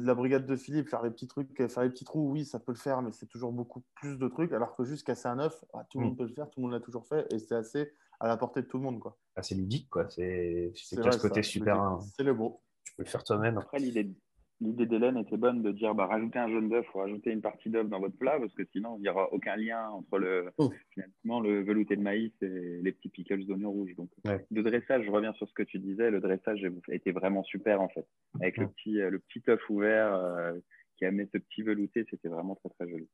[0.00, 2.58] de la brigade de Philippe, faire les petits trucs, faire les petits trous, oui, ça
[2.58, 4.52] peut le faire, mais c'est toujours beaucoup plus de trucs.
[4.52, 6.62] Alors que juste casser un œuf, bah, tout le monde peut le faire, tout le
[6.62, 9.00] monde l'a toujours fait, et c'est assez à la portée de tout le monde.
[9.00, 9.18] Quoi.
[9.36, 10.08] Ah, c'est ludique, quoi.
[10.08, 11.80] C'est ce côté super.
[11.80, 11.98] Hein.
[12.16, 12.62] C'est le beau.
[12.84, 13.58] Tu peux le faire toi-même.
[13.58, 14.14] Après, l'idée
[14.62, 17.68] l'idée d'Hélène était bonne de dire bah, rajoutez un jaune d'œuf ou rajoutez une partie
[17.68, 20.70] d'œuf dans votre plat parce que sinon il n'y aura aucun lien entre le, oh.
[20.90, 23.94] finalement, le velouté de maïs et les petits pickles d'oignons rouges.
[23.96, 27.80] Donc, le dressage, je reviens sur ce que tu disais, le dressage était vraiment super
[27.80, 28.06] en fait.
[28.40, 30.52] Avec le, petit, le petit œuf ouvert euh,
[30.96, 33.08] qui amenait ce petit velouté, c'était vraiment très très joli.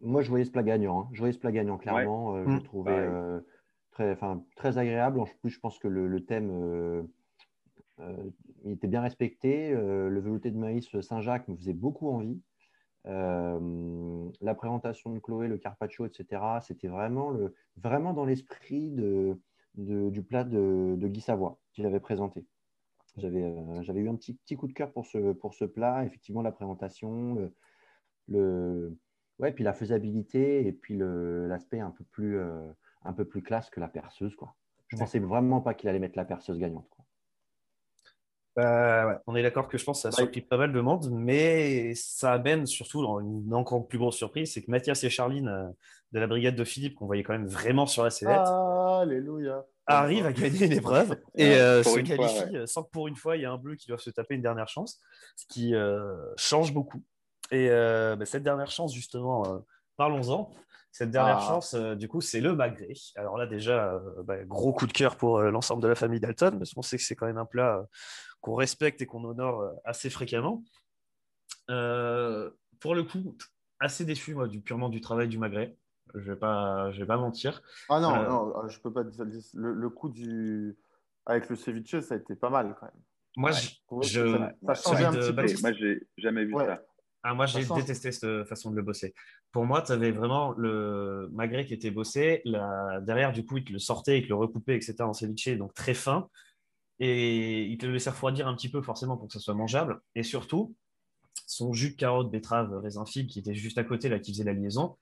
[0.00, 1.00] Moi, je voyais ce plat gagnant.
[1.00, 1.08] Hein.
[1.12, 2.36] Je voyais ce plat gagnant, clairement.
[2.36, 2.62] Euh, je mmh.
[2.62, 2.92] trouvais.
[2.92, 3.40] Euh,
[3.98, 4.16] très,
[4.56, 5.20] très agréable.
[5.20, 7.02] En plus, je pense que le, thème euh, euh,
[8.64, 9.72] il était bien respecté.
[9.72, 12.40] Euh, le velouté de maïs Saint-Jacques me faisait beaucoup envie.
[13.04, 19.40] la présentation de Chloé, le carpaccio, etc., c'était vraiment, le, vraiment dans l'esprit de,
[19.74, 22.46] du plat de, Guy Savoie qu'il avait présenté.
[23.16, 26.04] J'avais eu un petit, petit coup de cœur pour ce, pour ce plat.
[26.04, 27.54] Effectivement, la présentation, le,
[28.28, 28.98] le
[29.40, 32.38] ouais, puis la faisabilité et puis l'aspect un peu plus
[33.04, 34.36] un peu plus classe que la perceuse.
[34.36, 34.54] Quoi.
[34.88, 36.88] Je ne pensais vraiment pas qu'il allait mettre la perceuse gagnante.
[36.90, 36.97] Quoi.
[38.58, 41.10] Bah, on est d'accord que je pense que ça a surpris pas mal de monde,
[41.12, 45.46] mais ça amène surtout dans une encore plus grosse surprise, c'est que Mathias et Charline
[45.46, 45.68] euh,
[46.10, 48.48] de la brigade de Philippe, qu'on voyait quand même vraiment sur la sellette,
[49.00, 49.64] Alléluia.
[49.86, 53.36] arrivent à gagner une épreuve et euh, se qualifient euh, sans que pour une fois
[53.36, 54.98] il y ait un bleu qui doit se taper une dernière chance,
[55.36, 55.72] ce qui
[56.36, 57.04] change beaucoup.
[57.52, 59.62] Et bah, cette dernière chance, justement,
[59.96, 60.50] parlons-en.
[60.90, 61.46] Cette dernière ah.
[61.46, 62.94] chance, euh, du coup, c'est le magret.
[63.14, 66.18] Alors là, déjà, euh, bah, gros coup de cœur pour euh, l'ensemble de la famille
[66.18, 67.86] Dalton, parce qu'on sait que c'est quand même un plat
[68.40, 70.62] qu'on respecte et qu'on honore assez fréquemment.
[71.66, 73.36] pour le coup,
[73.80, 75.76] assez déçu, moi, du, purement du travail du magret.
[76.14, 77.62] Je ne vais, pas, je vais pas mentir.
[77.90, 79.24] Ah non, non je peux pas dire.
[79.54, 80.76] Le, le, coup du...
[81.26, 83.02] avec le ceviche, ça a été pas mal quand même.
[83.36, 83.68] Moi, je,
[84.66, 85.60] ça, change un petit peu.
[85.60, 86.82] Moi, j'ai jamais vu ça.
[87.22, 89.14] Ah, moi, j'ai détesté cette façon de le bosser.
[89.52, 92.42] Pour moi, tu avais vraiment le magret qui était bossé.
[93.02, 94.96] Derrière, du coup, il te le sortait, il te le recoupait, etc.
[95.00, 96.28] en ceviche, donc très fin.
[97.00, 100.00] Et il te le laissait refroidir un petit peu, forcément, pour que ça soit mangeable.
[100.14, 100.74] Et surtout,
[101.46, 104.44] son jus de carotte, betterave, raisin fibre qui était juste à côté, là, qui faisait
[104.44, 104.96] la liaison.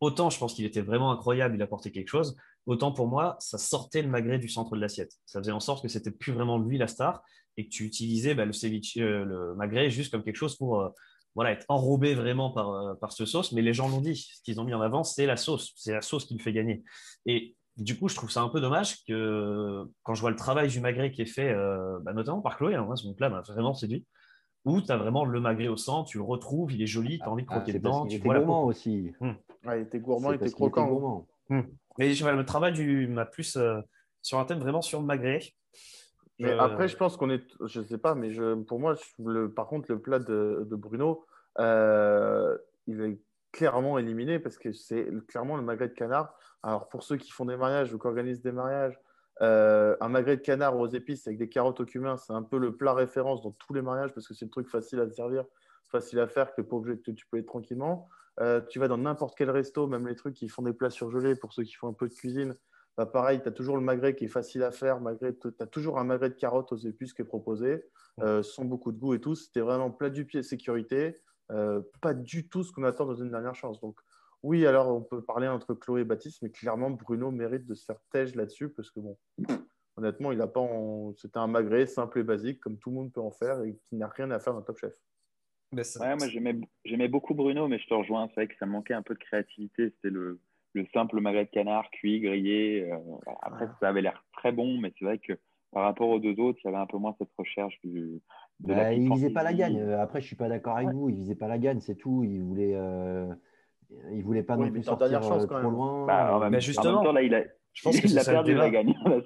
[0.00, 2.36] Autant, je pense qu'il était vraiment incroyable, il apportait quelque chose.
[2.66, 5.12] Autant pour moi, ça sortait le magret du centre de l'assiette.
[5.26, 7.22] Ça faisait en sorte que c'était plus vraiment lui la star
[7.56, 10.80] et que tu utilisais bah, le ceviche, euh, magret juste comme quelque chose pour.
[10.80, 10.88] Euh,
[11.34, 14.16] voilà, être enrobé vraiment par, euh, par ce sauce, mais les gens l'ont dit.
[14.16, 15.72] Ce qu'ils ont mis en avant, c'est la sauce.
[15.76, 16.82] C'est la sauce qui le fait gagner.
[17.26, 20.68] Et du coup, je trouve ça un peu dommage que quand je vois le travail
[20.68, 23.40] du magret qui est fait, euh, bah, notamment par Chloé, hein, moi, ce plat m'a
[23.40, 24.06] vraiment séduit,
[24.66, 27.24] où tu as vraiment le magret au centre, tu le retrouves, il est joli, tu
[27.24, 28.06] as envie de croquer ah, dedans.
[28.06, 29.12] Il était gourmand aussi.
[29.20, 29.34] Hum.
[29.64, 31.26] il était gourmand, il était croquant.
[31.48, 31.66] Hum.
[31.98, 33.80] Mais le travail m'a plus euh,
[34.20, 35.40] sur un thème vraiment sur le magret.
[36.38, 39.66] Mais après, je pense qu'on est, je sais pas, mais je, pour moi, le, par
[39.66, 41.24] contre, le plat de, Bruno,
[41.58, 43.18] il est
[43.52, 46.34] clairement éliminé parce que c'est clairement le magret de canard.
[46.62, 48.98] Alors, pour ceux qui font des mariages ou qui organisent des mariages,
[49.40, 52.76] un magret de canard aux épices avec des carottes au cumin, c'est un peu le
[52.76, 55.44] plat référence dans tous les mariages parce que c'est le truc facile à servir,
[55.90, 58.08] facile à faire, que, obligé, que tu peux être tranquillement.
[58.40, 61.36] Euh, tu vas dans n'importe quel resto, même les trucs qui font des plats surgelés
[61.36, 62.56] pour ceux qui font un peu de cuisine.
[62.96, 65.00] Bah, pareil, tu as toujours le magret qui est facile à faire.
[65.20, 67.84] Tu as toujours un magret de carottes aux épices qui est proposé,
[68.20, 69.34] euh, sans beaucoup de goût et tout.
[69.34, 71.20] C'était vraiment plat du pied sécurité.
[71.50, 73.80] Euh, pas du tout ce qu'on attend dans une dernière chance.
[73.80, 73.98] Donc,
[74.42, 77.84] oui, alors on peut parler entre Chloé et Baptiste, mais clairement, Bruno mérite de se
[77.84, 79.18] faire tège là-dessus parce que, bon,
[79.96, 80.66] honnêtement, il a pas
[81.16, 83.96] c'était un magret simple et basique, comme tout le monde peut en faire et qui
[83.96, 84.94] n'a rien à faire dans Top Chef
[85.72, 86.28] ouais, moi
[86.84, 88.28] j'aimais beaucoup Bruno, mais je te rejoins.
[88.28, 89.90] C'est vrai que ça manquait un peu de créativité.
[89.90, 90.40] C'était le,
[90.74, 92.90] le, simple magret de canard cuit, grillé.
[92.90, 92.98] Euh,
[93.42, 95.34] après, ça avait l'air très bon, mais c'est vrai que
[95.72, 98.20] par rapport aux deux autres, il y avait un peu moins cette recherche du.
[98.60, 99.80] Bah, il visait pas la gagne.
[99.92, 101.08] Après, je suis pas d'accord avec vous.
[101.08, 102.24] Il visait pas la gagne, c'est tout.
[102.24, 103.26] Il voulait, euh...
[104.12, 106.06] il voulait pas non plus sortir chance, euh, trop loin.
[106.06, 108.70] Bah, mais justement, temps, là, il a, je pense que c'est ça le débat.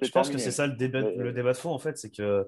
[0.01, 2.47] je pense que c'est ça le débat, le débat de fond en fait, c'est que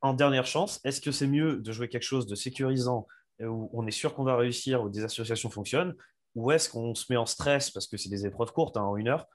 [0.00, 3.06] en dernière chance, est-ce que c'est mieux de jouer quelque chose de sécurisant
[3.40, 5.94] où on est sûr qu'on va réussir, où des associations fonctionnent,
[6.34, 8.96] ou est-ce qu'on se met en stress, parce que c'est des épreuves courtes, hein, en
[8.96, 9.26] une heure,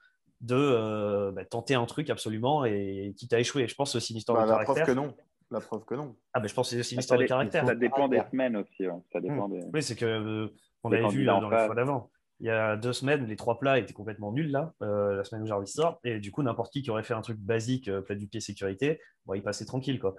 [0.42, 4.18] de euh, bah, tenter un truc absolument et quitte à échouer Je pense aussi une
[4.18, 4.84] histoire bah, de la caractère.
[4.84, 5.14] Preuve que non.
[5.50, 6.16] La preuve que non.
[6.32, 7.66] Ah, mais je pense que c'est aussi une histoire de caractère.
[7.66, 8.84] Ça dépend des semaines aussi.
[9.12, 9.70] Ça dépend hmm.
[9.72, 10.48] Oui, c'est que euh,
[10.82, 12.10] on avait vu dans la fois d'avant.
[12.40, 15.44] Il y a deux semaines, les trois plats étaient complètement nuls là, euh, la semaine
[15.44, 16.00] où Jarvis sort.
[16.02, 19.00] Et du coup, n'importe qui qui aurait fait un truc basique, plat du pied sécurité,
[19.26, 20.00] bon, il passait tranquille.
[20.00, 20.16] Quoi.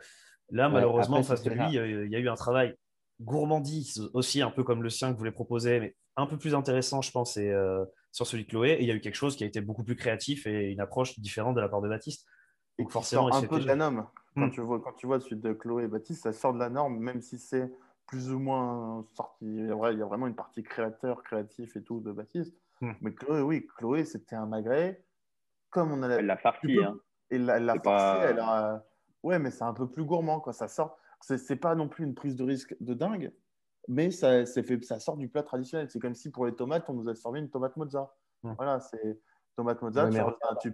[0.51, 2.75] Là, malheureusement, face de lui, il y a eu un travail
[3.21, 6.55] gourmandise aussi, un peu comme le sien que vous les proposez, mais un peu plus
[6.55, 7.83] intéressant, je pense, et, euh,
[8.13, 8.71] sur celui de Chloé.
[8.71, 10.79] Et il y a eu quelque chose qui a été beaucoup plus créatif et une
[10.79, 12.25] approche différente de la part de Baptiste.
[12.79, 14.07] Donc forcément, un peu de la norme.
[14.35, 14.51] Quand, hmm.
[14.51, 16.97] tu vois, quand tu vois celui de Chloé et Baptiste, ça sort de la norme,
[16.97, 17.69] même si c'est
[18.07, 19.45] plus ou moins sorti.
[19.45, 22.55] Il y a vraiment une partie créateur, créatif et tout de Baptiste.
[22.79, 22.93] Hmm.
[23.01, 25.03] Mais Chloé, oui, Chloé, c'était un magret.
[25.69, 26.77] Comme on a Elle l'a farci.
[26.83, 26.97] Hein.
[27.29, 28.85] Et la, la farci, elle a...
[29.23, 30.53] Ouais, mais c'est un peu plus gourmand, quoi.
[30.53, 33.31] Ça sort c'est pas non plus une prise de risque de dingue,
[33.87, 35.89] mais ça, fait, ça sort du plat traditionnel.
[35.89, 38.13] C'est comme si pour les tomates, on nous a servi une tomate mozza.
[38.43, 39.19] Voilà, c'est
[39.55, 40.09] tomate mozza,
[40.61, 40.69] tu,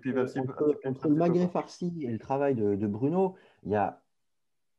[0.85, 4.01] entre, le magret farci et le travail de, Bruno, il y a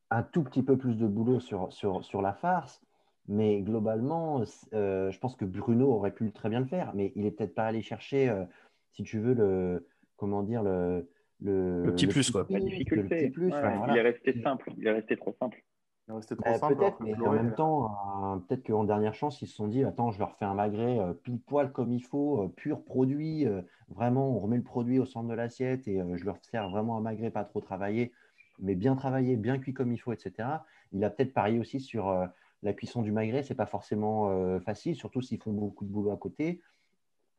[0.09, 2.81] un tout petit peu plus de boulot sur, sur, sur la farce.
[3.27, 7.25] Mais globalement, euh, je pense que Bruno aurait pu très bien le faire, mais il
[7.25, 8.43] est peut-être pas allé chercher, euh,
[8.91, 11.07] si tu veux, le, comment dire, le,
[11.39, 12.45] le, petit plus, quoi.
[12.49, 13.29] La difficulté.
[13.29, 13.53] Plus,
[13.89, 14.73] Il est resté simple.
[14.77, 15.63] Il est resté trop simple.
[16.11, 16.75] Est resté trop bah, simple.
[16.75, 20.11] Peut-être, mais en même temps, euh, peut-être qu'en dernière chance, ils se sont dit Attends,
[20.11, 23.47] je leur fais un magret euh, pile poil comme il faut, euh, pur produit.
[23.89, 27.01] vraiment, on remet le produit au centre de l'assiette et je leur sers vraiment un
[27.01, 28.11] magret pas trop travaillé,
[28.59, 30.49] mais bien travaillé, bien cuit comme il faut, etc.
[30.91, 32.27] Il a peut-être parié aussi sur
[32.63, 33.43] la cuisson du magret.
[33.43, 36.61] C'est pas forcément facile, surtout s'ils font beaucoup de boulot à côté.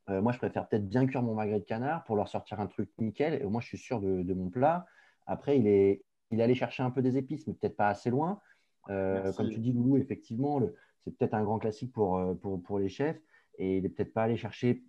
[0.07, 2.89] Moi, je préfère peut-être bien cuire mon magret de canard pour leur sortir un truc
[2.99, 3.41] nickel.
[3.41, 4.85] Et moi, je suis sûr de, mon plat.
[5.25, 8.39] Après, il est, il allé chercher un peu des épices, mais peut-être pas assez loin.
[8.89, 10.61] Euh, comme tu dis, Loulou, effectivement,
[11.03, 13.21] c'est peut-être un grand classique pour, euh, pour, pour, les chefs.
[13.57, 14.83] Et il n'est peut-être pas allé chercher,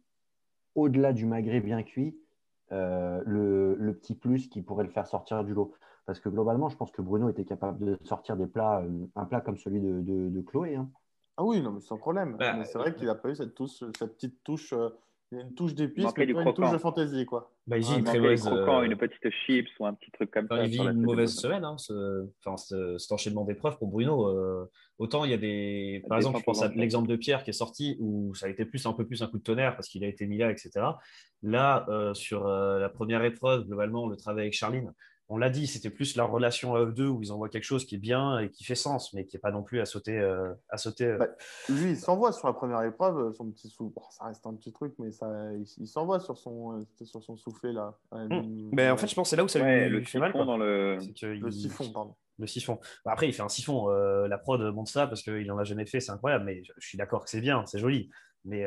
[0.74, 2.16] au-delà du magret bien cuit,
[2.70, 5.74] le, le, petit plus qui pourrait le faire sortir du lot.
[6.06, 8.82] Parce que globalement, je pense que Bruno était capable de sortir des plats,
[9.14, 10.74] un plat comme celui de, de, Chloé.
[10.74, 10.90] Hein.
[11.36, 12.36] Ah oui, non, mais sans problème.
[12.36, 14.74] Bah, mais c'est vrai qu'il n'a pas eu cette, touche, cette petite touche
[15.32, 17.52] une touche d'épices, mais pas une touche de fantaisie, quoi.
[17.66, 18.46] Bah, il vit une très mauvaise.
[18.46, 20.64] Euh, une petite chips ou un petit truc comme ça.
[20.64, 22.26] Il vit une mauvaise semaine, hein, ce...
[22.44, 24.28] Enfin, cet enchaînement d'épreuves pour Bruno.
[24.28, 26.04] Euh, autant il y a des.
[26.08, 28.64] Par exemple, je pense à l'exemple de Pierre qui est sorti où ça a été
[28.64, 30.70] plus un peu plus un coup de tonnerre parce qu'il a été mis là, etc.
[31.42, 34.92] Là, euh, sur la première épreuve, globalement, le travail avec Charline,
[35.28, 37.86] on l'a dit, c'était plus la relation à eux deux où ils envoient quelque chose
[37.86, 40.18] qui est bien et qui fait sens, mais qui n'est pas non plus à sauter.
[40.18, 41.18] Euh, à sauter euh.
[41.18, 41.28] bah,
[41.70, 43.92] lui, il s'envoie sur la première épreuve, euh, son petit sou...
[44.10, 45.26] ça reste un petit truc, mais ça,
[45.78, 47.94] il, s'envoie sur son, sur son soufflet là.
[48.12, 48.70] Mmh.
[48.72, 50.32] Mais en fait, je pense que c'est là où ça lui, le fait mal.
[50.32, 50.98] Dans le...
[51.22, 52.14] le siphon, pardon.
[52.38, 52.78] Le siphon.
[53.04, 53.88] Bah, après, il fait un siphon.
[53.88, 56.98] la prod montre ça parce qu'il n'en a jamais fait, c'est incroyable, mais je suis
[56.98, 58.10] d'accord que c'est bien, c'est joli.
[58.44, 58.66] Mais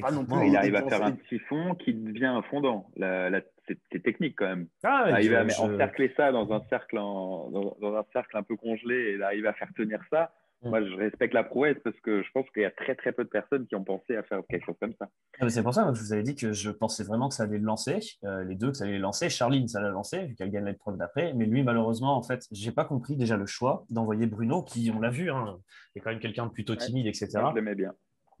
[0.00, 2.90] pas non plus, il arrive à faire un siphon qui devient fondant.
[2.96, 3.42] La, la
[3.90, 4.66] c'est technique quand même.
[4.82, 9.18] Ah, arriver à encercler ça dans un cercle, dans, un cercle un peu congelé et
[9.18, 10.32] d'arriver à faire tenir ça.
[10.62, 10.68] Mm.
[10.68, 13.24] Moi, je respecte la prouesse parce que je pense qu'il y a très très peu
[13.24, 15.08] de personnes qui ont pensé à faire quelque chose comme ça.
[15.40, 17.44] Ah, c'est pour ça que je vous avais dit que je pensais vraiment que ça
[17.44, 19.28] allait le lancer, euh, les deux que ça allait le lancer.
[19.28, 22.72] Charline, ça l'a lancé vu qu'elle gagne l'épreuve d'après, mais lui, malheureusement, en fait, j'ai
[22.72, 25.58] pas compris déjà le choix d'envoyer Bruno, qui on l'a vu, hein,
[25.94, 27.28] est quand même quelqu'un de plutôt timide, etc.
[27.32, 27.92] je l'aimais bien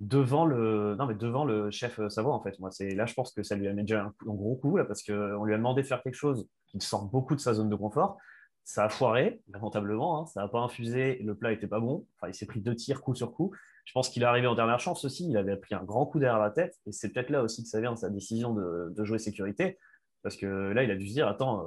[0.02, 3.32] devant le non mais devant le chef Savoie en fait moi c'est là je pense
[3.32, 5.82] que ça lui a mis déjà un, gros coup là parce qu'on lui a demandé
[5.82, 8.18] de faire quelque chose qui sort beaucoup de sa zone de confort
[8.64, 12.28] ça a foiré lamentablement hein, ça n'a pas infusé le plat était pas bon enfin
[12.28, 13.52] il s'est pris deux tirs coup sur coup
[13.84, 15.28] Je pense qu'il est arrivé en dernière chance aussi.
[15.28, 16.78] Il avait pris un grand coup derrière la tête.
[16.86, 19.78] Et c'est peut-être là aussi que ça vient de sa décision de, jouer sécurité.
[20.22, 21.66] Parce que là, il a dû se dire Attends,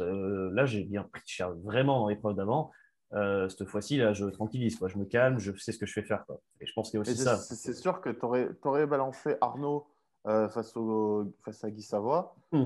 [0.00, 2.70] euh, là, j'ai bien pris cher vraiment dans l'épreuve d'avant.
[3.14, 4.88] Euh, cette fois-ci, là, je tranquillise, quoi.
[4.88, 6.26] je me calme, je sais ce que je vais faire.
[6.26, 6.40] Quoi.
[6.60, 7.36] Et je pense qu'il y a aussi ça.
[7.36, 9.86] C'est sûr que tu aurais, aurais, balancé Arnaud
[10.26, 12.36] euh, face, au, face à Guy Savoie.
[12.52, 12.64] Hmm.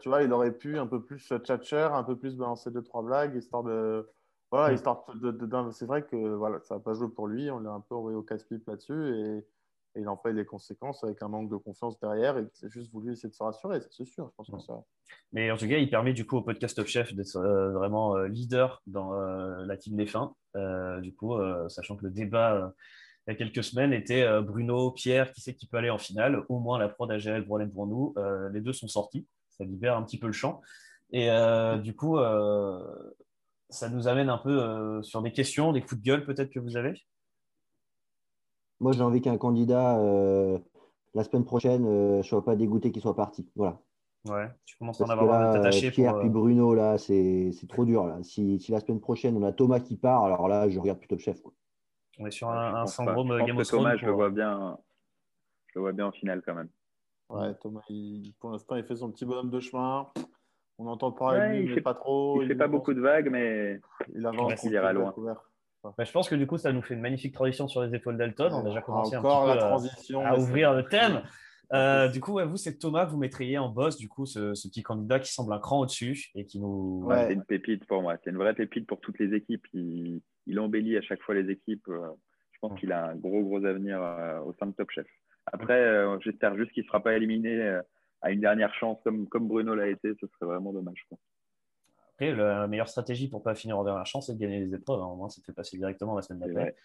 [0.00, 3.02] tu vois, il aurait pu un peu plus tchatcher, un peu plus balancer deux, trois
[3.02, 4.08] blagues, histoire de.
[4.50, 4.74] Voilà, hmm.
[4.74, 5.70] histoire de.
[5.72, 8.16] c'est vrai que voilà, ça n'a pas joué pour lui, on l'a un peu envoyé
[8.16, 9.16] au casse-pipe là-dessus.
[9.16, 9.46] Et
[9.94, 12.90] et il en paye les conséquences avec un manque de confiance derrière et c'est juste
[12.92, 14.82] voulu essayer de se rassurer, c'est sûr, je pense que ça.
[15.32, 18.16] Mais en tout cas, il permet du coup au podcast Top Chef d'être euh, vraiment
[18.16, 20.34] euh, leader dans euh, la team des fins.
[21.00, 21.34] du coup,
[21.68, 22.72] sachant que le débat
[23.26, 26.44] il y a quelques semaines était Bruno, Pierre, qui sait qui peut aller en finale?
[26.48, 28.14] Au moins, la prod a géré le problème pour nous.
[28.52, 30.60] les deux sont sortis, ça libère un petit peu le champ.
[31.12, 31.30] Et
[31.82, 32.18] du coup,
[33.70, 36.76] ça nous amène un peu sur des questions, des coups de gueule peut-être que vous
[36.76, 36.94] avez?
[38.82, 40.58] Moi, j'ai envie qu'un candidat, euh,
[41.14, 43.48] la semaine prochaine, euh, je ne sois pas dégoûté qu'il soit parti.
[43.54, 43.80] Voilà.
[44.28, 48.06] Ouais, tu commences à en avoir un Pierre puis euh, Bruno, là, c'est trop dur.
[48.06, 48.18] Là.
[48.24, 51.20] Si, la semaine prochaine, on a Thomas qui part, alors là, je regarde plutôt le
[51.20, 51.40] chef.
[51.40, 51.52] Quoi.
[52.18, 54.76] On est sur un, syndrome Game of Thomas, je le vois bien.
[55.68, 56.68] Je le vois bien en finale quand même.
[57.30, 57.82] Ouais, Thomas,
[58.40, 60.08] pour l'instant, il fait son petit bonhomme de chemin.
[60.78, 62.42] On entend parler de lui, il fait pas trop.
[62.42, 63.80] Il, fait pas beaucoup de vagues, mais
[64.12, 64.64] il avance.
[64.64, 65.14] Il ira loin.
[65.82, 68.16] Bah, je pense que du coup, ça nous fait une magnifique transition sur les épaules
[68.16, 68.50] d'Alton.
[68.52, 71.22] On a déjà commencé Encore un la transition, à, ouvrir le thème.
[71.74, 74.82] Euh, du coup, vous, c'est Thomas que vous mettriez en boss, du coup, ce, petit
[74.82, 77.08] candidat qui semble un cran au-dessus et qui nous.
[77.10, 78.18] c'est une pépite pour moi.
[78.22, 79.66] C'est une vraie pépite pour toutes les équipes.
[79.72, 80.20] Il,
[80.58, 81.88] embellit à chaque fois les équipes.
[81.88, 82.08] Euh,
[82.50, 85.06] je pense qu'il a un gros, gros avenir euh, au sein de Top Chef.
[85.46, 87.80] Après, j'espère juste qu'il ne sera pas éliminé
[88.20, 90.12] à une dernière chance comme, comme Bruno l'a été.
[90.20, 91.06] Ce serait vraiment dommage.
[91.08, 91.16] Quoi
[92.30, 95.00] la meilleure stratégie pour ne pas finir en dernière chance, c'est de gagner les épreuves.
[95.00, 95.06] Hein.
[95.06, 96.76] Au moins, ça fait passer directement la semaine d'après.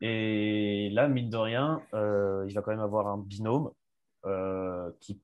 [0.00, 3.70] Et là, mine de rien, euh, il va quand même avoir un binôme
[4.26, 5.20] euh, qui,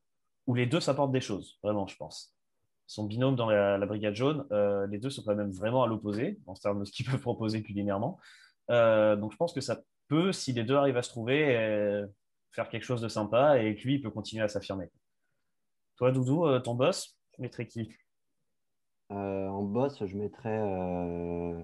[0.47, 2.35] où les deux s'apportent des choses, vraiment, je pense.
[2.87, 6.41] Son binôme dans la, brigade jaune, euh, les deux sont quand même vraiment à l'opposé
[6.47, 8.19] en termes de ce qu'ils peuvent proposer culinairement.
[8.69, 12.07] donc, je pense que ça peut, si les deux arrivent à se trouver,
[12.53, 14.91] faire quelque chose de sympa et que lui, il peut continuer à s'affirmer.
[15.97, 17.95] Toi, Doudou, ton boss, tu mettrais qui?
[19.11, 20.61] Euh, en boss, je mettrais.
[20.61, 21.63] Euh...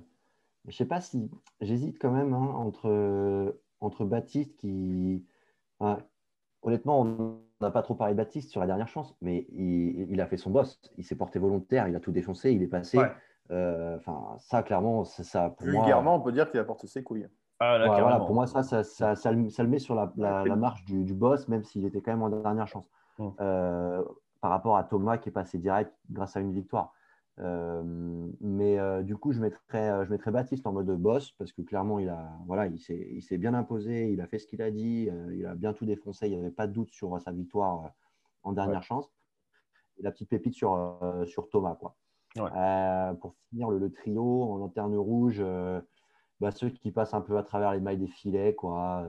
[0.66, 1.30] Je sais pas si.
[1.60, 5.24] J'hésite quand même hein, entre, entre Baptiste qui.
[6.62, 10.26] honnêtement, on n'a pas trop parlé de Baptiste sur la dernière chance, mais il, a
[10.26, 10.80] fait son boss.
[10.98, 12.98] Il s'est porté volontaire, il a tout défoncé, il est passé.
[13.52, 17.28] Euh, enfin, ça, clairement, ça, pour Vulgairement, on peut dire qu'il a porté ses couilles.
[17.60, 21.04] Ah, voilà, pour moi, ça, ça, ça, ça, le, met sur la, la, marche du,
[21.04, 22.90] du, boss, même s'il était quand même en dernière chance.
[23.18, 23.32] Hum.
[23.40, 24.02] Euh,
[24.42, 26.92] par rapport à Thomas qui est passé direct grâce à une victoire.
[27.38, 27.82] Euh,
[28.40, 31.62] mais euh, du coup, je mettrais, euh, je mettrais Baptiste en mode boss parce que
[31.62, 35.08] clairement, il, a, voilà, il s'est bien imposé, il a fait ce qu'il a dit,
[35.32, 37.90] il a bien tout défoncé, il n'y avait pas de doute sur sa victoire
[38.42, 39.10] en dernière chance.
[39.98, 41.74] Et la petite pépite sur, sur Thomas.
[41.74, 41.96] Quoi.
[43.20, 45.44] pour finir le, trio en lanterne rouge,
[46.40, 48.54] bah, ceux qui passent un peu à travers les mailles des filets.
[48.54, 49.06] Quoi.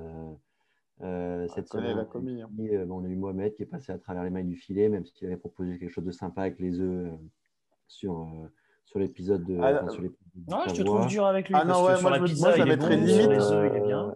[0.99, 2.87] cette semaine, hein.
[2.89, 5.27] on a eu Mohamed qui est passé à travers les mailles du filet, même s'il
[5.27, 7.11] avait proposé quelque chose de sympa avec les œufs
[7.87, 8.47] sur, euh,
[8.85, 9.57] sur l'épisode de.
[9.61, 11.55] Ah, non, je te trouve dur avec lui.
[11.57, 13.29] Ah non, ouais, moi, je, pizza, moi, je la mettrais limite.
[13.29, 14.11] Euh,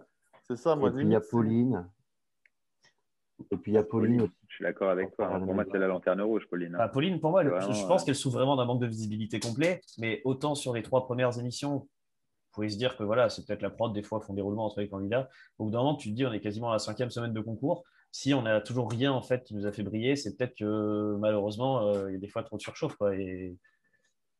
[0.46, 1.88] c'est ça, moi, Et puis il y a Pauline.
[3.50, 4.32] Et puis il y a Pauline aussi.
[4.48, 5.40] Je suis d'accord avec toi.
[5.40, 6.74] Pour moi, c'est la lanterne rouge, Pauline.
[6.76, 9.80] Bah, Pauline, pour moi, je pense qu'elle souffre vraiment d'un manque de visibilité complet.
[9.98, 11.88] Mais autant sur les trois premières émissions, vous
[12.52, 14.80] pouvez se dire que voilà, c'est peut-être la prod, des fois, font des roulements entre
[14.80, 15.30] les candidats.
[15.58, 17.40] Au bout d'un moment, tu te dis, on est quasiment à la cinquième semaine de
[17.40, 17.82] concours.
[18.12, 21.16] Si on n'a toujours rien en fait qui nous a fait briller, c'est peut-être que
[21.18, 22.94] malheureusement, euh, il y a des fois trop de surchauffe.
[22.96, 23.56] Quoi, et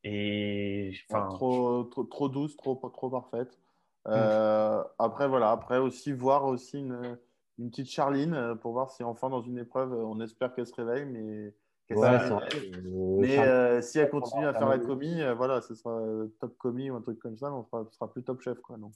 [0.05, 3.59] et enfin, trop, trop, trop, douce, trop, trop parfaite.
[4.07, 4.11] Mm.
[4.11, 7.19] Euh, après, voilà, après aussi voir aussi une,
[7.59, 10.75] une, petite Charline euh, pour voir si enfin dans une épreuve, on espère qu'elle se
[10.75, 11.55] réveille, mais
[11.91, 16.01] mais euh, si elle continue à faire la commis, voilà, ce sera
[16.41, 18.59] top commis ou un truc comme ça, mais on sera, sera plus top chef.
[18.61, 18.79] Quoi.
[18.79, 18.95] Donc,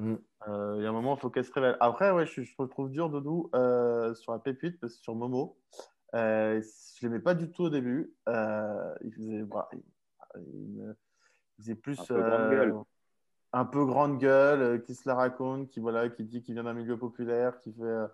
[0.00, 0.18] mm.
[0.76, 1.76] il y a un moment, il faut qu'elle se révèle.
[1.80, 3.50] Après, ouais, je, je trouve dur, Doudou,
[4.14, 5.56] sur la pépite, parce que sur Momo,
[6.12, 6.18] je
[6.58, 8.14] ne l'aimais pas du tout au début.
[8.26, 9.68] il faisait, bah,
[10.36, 10.94] il,
[11.58, 12.82] faisait plus un peu grande gueule, euh,
[13.52, 16.64] un peu grande gueule euh, qui se la raconte, qui, voilà, qui dit qu'il vient
[16.64, 17.82] d'un milieu populaire, qui fait.
[17.82, 18.06] Euh,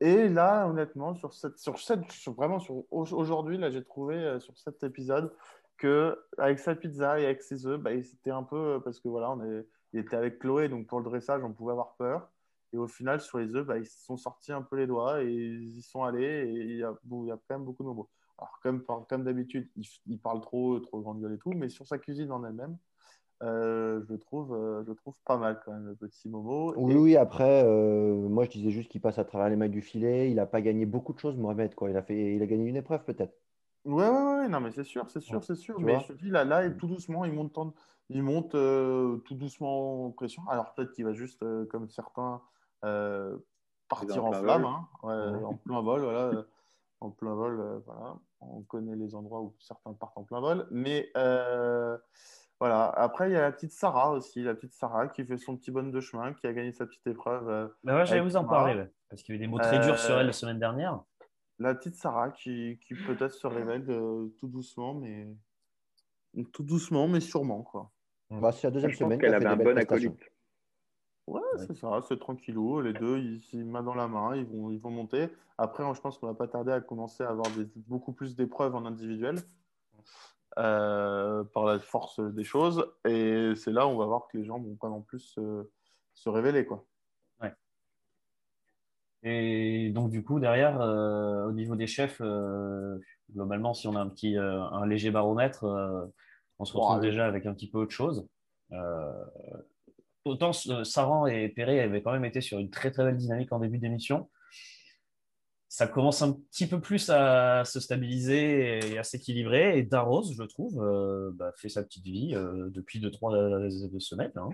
[0.00, 2.04] et là, honnêtement, sur cette, sur cette,
[2.36, 5.32] vraiment sur aujourd'hui, là, j'ai trouvé sur cet épisode
[5.78, 9.30] que avec sa pizza et avec ses œufs, bah, c'était un peu parce que voilà,
[9.30, 12.30] on est, il était avec Chloé, donc pour le dressage, on pouvait avoir peur.
[12.72, 15.22] Et au final, sur les œufs, bah, ils se sont sortis un peu les doigts
[15.22, 16.48] et ils y sont allés.
[16.48, 18.08] Et il y a, il y a quand même beaucoup de mots.
[18.38, 19.68] Alors, comme, comme d'habitude,
[20.06, 22.76] il, parle trop, trop grande gueule et tout, mais sur sa cuisine en elle-même,
[23.40, 26.74] je, trouve, je trouve pas mal quand même, le petit Momo.
[26.76, 30.30] Oui, oui, après, moi je disais juste qu'il passe à travers les mailles du filet.
[30.30, 31.74] Il n'a pas gagné beaucoup de choses, Mohamed.
[31.74, 31.88] Quoi.
[31.88, 33.34] Il, a fait, il a gagné une épreuve peut-être.
[33.86, 35.80] Ouais, ouais, ouais, non, mais c'est sûr, c'est sûr, c'est sûr.
[35.80, 37.58] mais je te dis, là, là, tout doucement, il monte,
[38.10, 40.42] il monte tout doucement en pression.
[40.48, 42.42] Alors peut-être qu'il va juste, comme certains,
[43.88, 44.88] partir en, flamme, hein.
[45.02, 46.44] en plein vol, voilà.
[47.00, 48.16] en plein vol, voilà.
[48.40, 50.66] On connaît les endroits où certains partent en plein vol.
[50.70, 51.96] Mais euh,
[52.60, 52.86] voilà.
[52.88, 55.70] Après, il y a la petite Sarah aussi, la petite Sarah qui fait son petit
[55.70, 57.48] bonne de chemin, qui a gagné sa petite épreuve.
[57.48, 59.98] Euh, bah j'allais vous en parler, parce qu'il y a eu des mots très durs
[59.98, 61.00] sur elle la semaine dernière.
[61.58, 63.86] La petite Sarah qui, qui peut-être se révèle
[64.38, 65.28] tout doucement, mais
[66.52, 67.90] tout doucement, mais sûrement quoi.
[68.30, 70.32] Bah, c'est la deuxième semaine qu'elle avait un bon acolyte.
[71.26, 72.80] Ouais, c'est ça, c'est tranquillou.
[72.80, 75.28] Les deux, ils, main dans la main, ils vont, ils vont monter.
[75.58, 77.46] Après, je pense qu'on va pas tarder à commencer à avoir
[77.88, 79.36] beaucoup plus d'épreuves en individuel
[80.58, 82.86] euh, par la force des choses.
[83.06, 85.18] Et c'est là où on va voir que les gens vont pas non plus
[86.14, 86.64] se, révéler.
[86.64, 86.84] Quoi.
[89.22, 92.98] Et donc, du coup, derrière, euh, au niveau des chefs, euh,
[93.32, 95.64] globalement, si on a un petit un léger baromètre,
[96.58, 98.26] on se retrouve déjà avec un petit peu autre chose
[100.26, 103.52] autant euh, Saran et Perret avaient quand même été sur une très très belle dynamique
[103.52, 104.28] en début d'émission.
[105.68, 109.78] Ça commence un petit peu plus à se stabiliser et à s'équilibrer.
[109.78, 114.32] Et Darros, je trouve, euh, bah, fait sa petite vie euh, depuis 2-3 semaines.
[114.36, 114.48] Hein.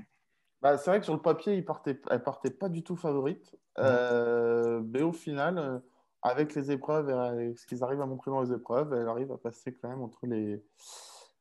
[0.63, 3.55] Bah, c'est vrai que sur le papier, il partait, elle partait pas du tout favorite.
[3.79, 5.83] mais au final,
[6.23, 9.33] avec les épreuves et avec ce qu'ils arrivent à montrer dans les épreuves, elle arrive
[9.33, 10.63] à passer quand même entre les,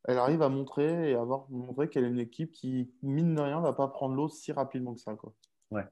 [0.06, 3.58] elle arrive à montrer et avoir montré qu'elle est une équipe qui, mine de rien,
[3.58, 5.16] ne va pas prendre l'eau si rapidement que ça.
[5.16, 5.34] Quoi.
[5.70, 5.86] Ouais.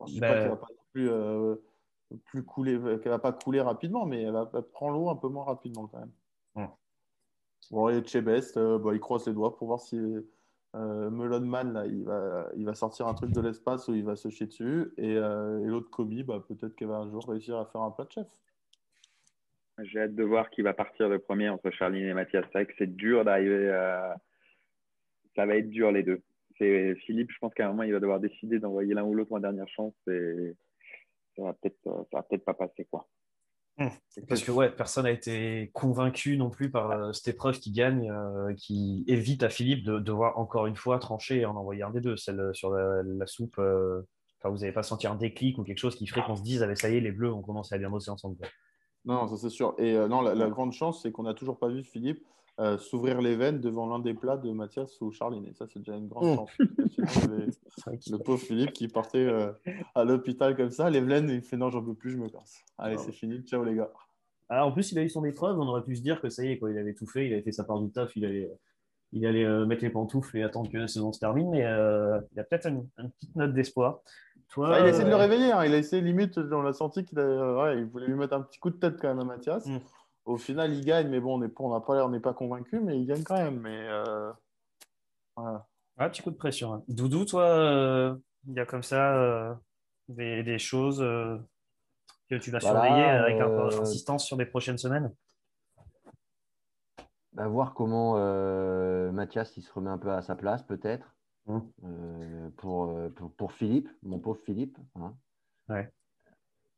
[0.00, 1.56] je ne dis pas ben qu'elle va pas plus, euh,
[2.26, 5.44] plus couler, qu'elle va pas couler rapidement, mais elle va prendre l'eau un peu moins
[5.44, 6.12] rapidement quand même.
[6.56, 6.68] Ouais.
[7.70, 9.98] Bon, et Chebest, euh, bah, il croise les doigts pour voir si
[10.74, 14.16] euh, Melonman, là, il va, il va sortir un truc de l'espace où il va
[14.16, 14.92] se chier dessus.
[14.96, 17.90] Et, euh, et l'autre Kobe, bah, peut-être qu'elle va un jour réussir à faire un
[17.90, 18.26] plat de chef.
[19.82, 22.44] J'ai hâte de voir qui va partir le premier entre Charline et Mathias.
[22.52, 24.16] C'est c'est dur d'arriver à.
[25.34, 26.22] Ça va être dur les deux.
[26.58, 29.32] C'est Philippe, je pense qu'à un moment, il va devoir décider d'envoyer l'un ou l'autre
[29.32, 30.54] en dernière chance et
[31.34, 33.08] ça va peut-être va peut-être pas passer quoi.
[33.76, 33.88] Mmh.
[34.28, 38.08] Parce que ouais, personne n'a été convaincu non plus par euh, cette épreuve qui gagne,
[38.08, 41.90] euh, qui évite à Philippe de devoir encore une fois trancher et en envoyer un
[41.90, 43.58] des deux, celle sur la, soupe.
[43.58, 44.02] Euh,
[44.38, 46.62] enfin, vous n'avez pas senti un déclic ou quelque chose qui ferait qu'on se dise,
[46.62, 48.36] ah, ça y est, les bleus ont commencé à bien bosser ensemble.
[49.04, 49.74] Non, ça c'est sûr.
[49.78, 52.24] Et euh, non, la, grande chance, c'est qu'on n'a toujours pas vu Philippe
[52.60, 55.44] euh, s'ouvrir les veines devant l'un des plats de Mathias ou Charline.
[55.46, 56.36] Et ça, c'est déjà une grande mmh.
[56.36, 56.50] chance.
[58.10, 59.50] le pauvre Philippe qui partait euh,
[59.96, 62.62] à l'hôpital comme ça, les veines, il fait non, j'en peux plus, je me casse.
[62.78, 63.90] Allez, c'est fini, ciao les gars.
[64.48, 66.44] Alors, en plus, il a eu son épreuve, on aurait pu se dire que ça
[66.44, 68.24] y est, quoi, il avait tout fait, il avait fait sa part du taf, il
[68.24, 68.48] allait,
[69.10, 72.44] il allait mettre les pantoufles et attendre que la saison se termine, mais il a
[72.44, 74.00] peut-être une, une, petite note d'espoir.
[74.58, 75.50] Ah, il a essayé de le réveiller.
[75.50, 75.64] Hein.
[75.64, 78.70] Il a essayé, limite, on l'a senti qu'il il voulait lui mettre un petit coup
[78.70, 79.66] de tête quand même à Mathias.
[79.66, 79.78] Mm.
[80.24, 81.64] Au final, il gagne, mais bon, on n'est pas,
[82.04, 83.60] on pas convaincu, mais il gagne quand même.
[83.60, 84.32] Mais euh...
[85.36, 85.66] voilà.
[85.96, 86.72] petit coup de pression.
[86.72, 86.82] Hein.
[86.88, 88.16] Doudou, toi, euh,
[88.46, 89.54] il y a comme ça euh,
[90.08, 91.36] des, choses euh,
[92.30, 95.12] que tu vas surveiller avec insistance sur les prochaines semaines?
[97.32, 98.14] Bah, Voir comment
[99.12, 101.14] Mathias il se remet un peu à sa place, peut-être.
[101.46, 101.58] Mmh.
[101.84, 105.14] Euh, pour, pour, pour, Philippe, mon pauvre Philippe, hein,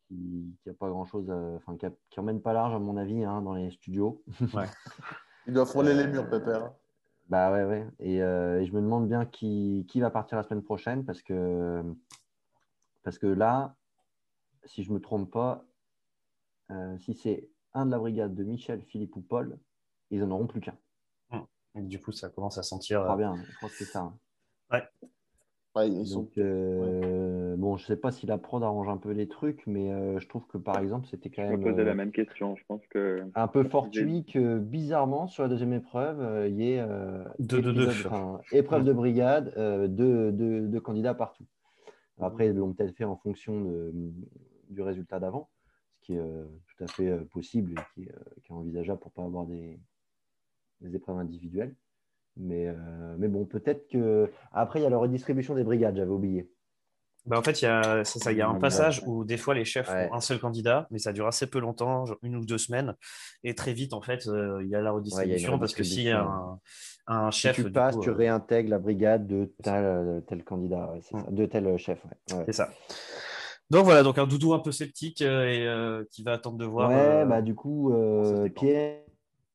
[0.09, 3.55] qui n'a pas grand-chose, enfin qui, qui, emmène pas large à mon avis hein, dans
[3.55, 4.23] les studios.
[4.55, 4.67] Ouais.
[5.47, 6.73] Il doit frôler les murs, Pépère.
[7.29, 7.87] Bah ouais, ouais.
[7.99, 11.23] Et, euh, et, je me demande bien qui, qui, va partir la semaine prochaine parce
[11.23, 11.83] que,
[13.03, 13.75] parce que là,
[14.65, 15.65] si je ne me trompe pas,
[16.71, 19.59] euh, si c'est un de la brigade de Michel, Philippe ou Paul,
[20.11, 20.77] ils n'en auront plus qu'un.
[21.31, 21.87] Mmh.
[21.87, 23.05] Du coup, ça commence à sentir.
[23.05, 24.01] Très bien, je crois que c'est ça.
[24.01, 24.19] Hein.
[24.71, 24.89] Ouais.
[25.85, 29.93] Donc, euh, bon, je sais pas si la prod arrange un peu les trucs, mais
[29.93, 31.53] euh, je trouve que par exemple, c'était quand même.
[31.53, 32.57] Je me posais la euh, même question.
[32.57, 33.22] Je pense que.
[33.35, 36.87] Un peu fortuit que bizarrement, sur la deuxième épreuve, il y ait.
[37.39, 37.91] deux, deux, deux.
[38.53, 39.53] épreuve de brigade,
[39.89, 41.45] deux, deux, candidats partout.
[42.20, 43.93] Après, ils l'ont peut-être fait en fonction de,
[44.70, 45.51] du résultat d'avant,
[46.01, 48.09] ce qui est tout à fait possible et qui,
[48.43, 49.79] qui, est envisageable pour ne pas avoir des,
[50.81, 51.74] des épreuves individuelles.
[52.37, 52.74] Mais, euh,
[53.18, 54.30] mais bon, peut-être que.
[54.53, 56.51] Après, il y a la redistribution des brigades, j'avais oublié.
[57.24, 59.53] Bah en fait, il y a, ça, il y a un passage où des fois
[59.53, 62.59] les chefs ont un seul candidat, mais ça dure assez peu longtemps, une ou deux
[62.59, 62.95] semaines,
[63.43, 66.11] et très vite en fait, euh, il y a la redistribution parce que s'il y
[66.12, 66.61] a un,
[67.09, 71.34] un chef, si tu passes, tu euh, réintègres la brigade de tel, tel candidat, mm.
[71.34, 71.99] de tel chef.
[72.28, 72.70] C'est ça.
[73.70, 75.68] Donc voilà, donc un doudou un peu sceptique et
[76.12, 76.91] qui va attendre de voir.
[76.91, 77.93] Ouais, bah du coup,
[78.55, 79.01] Pierre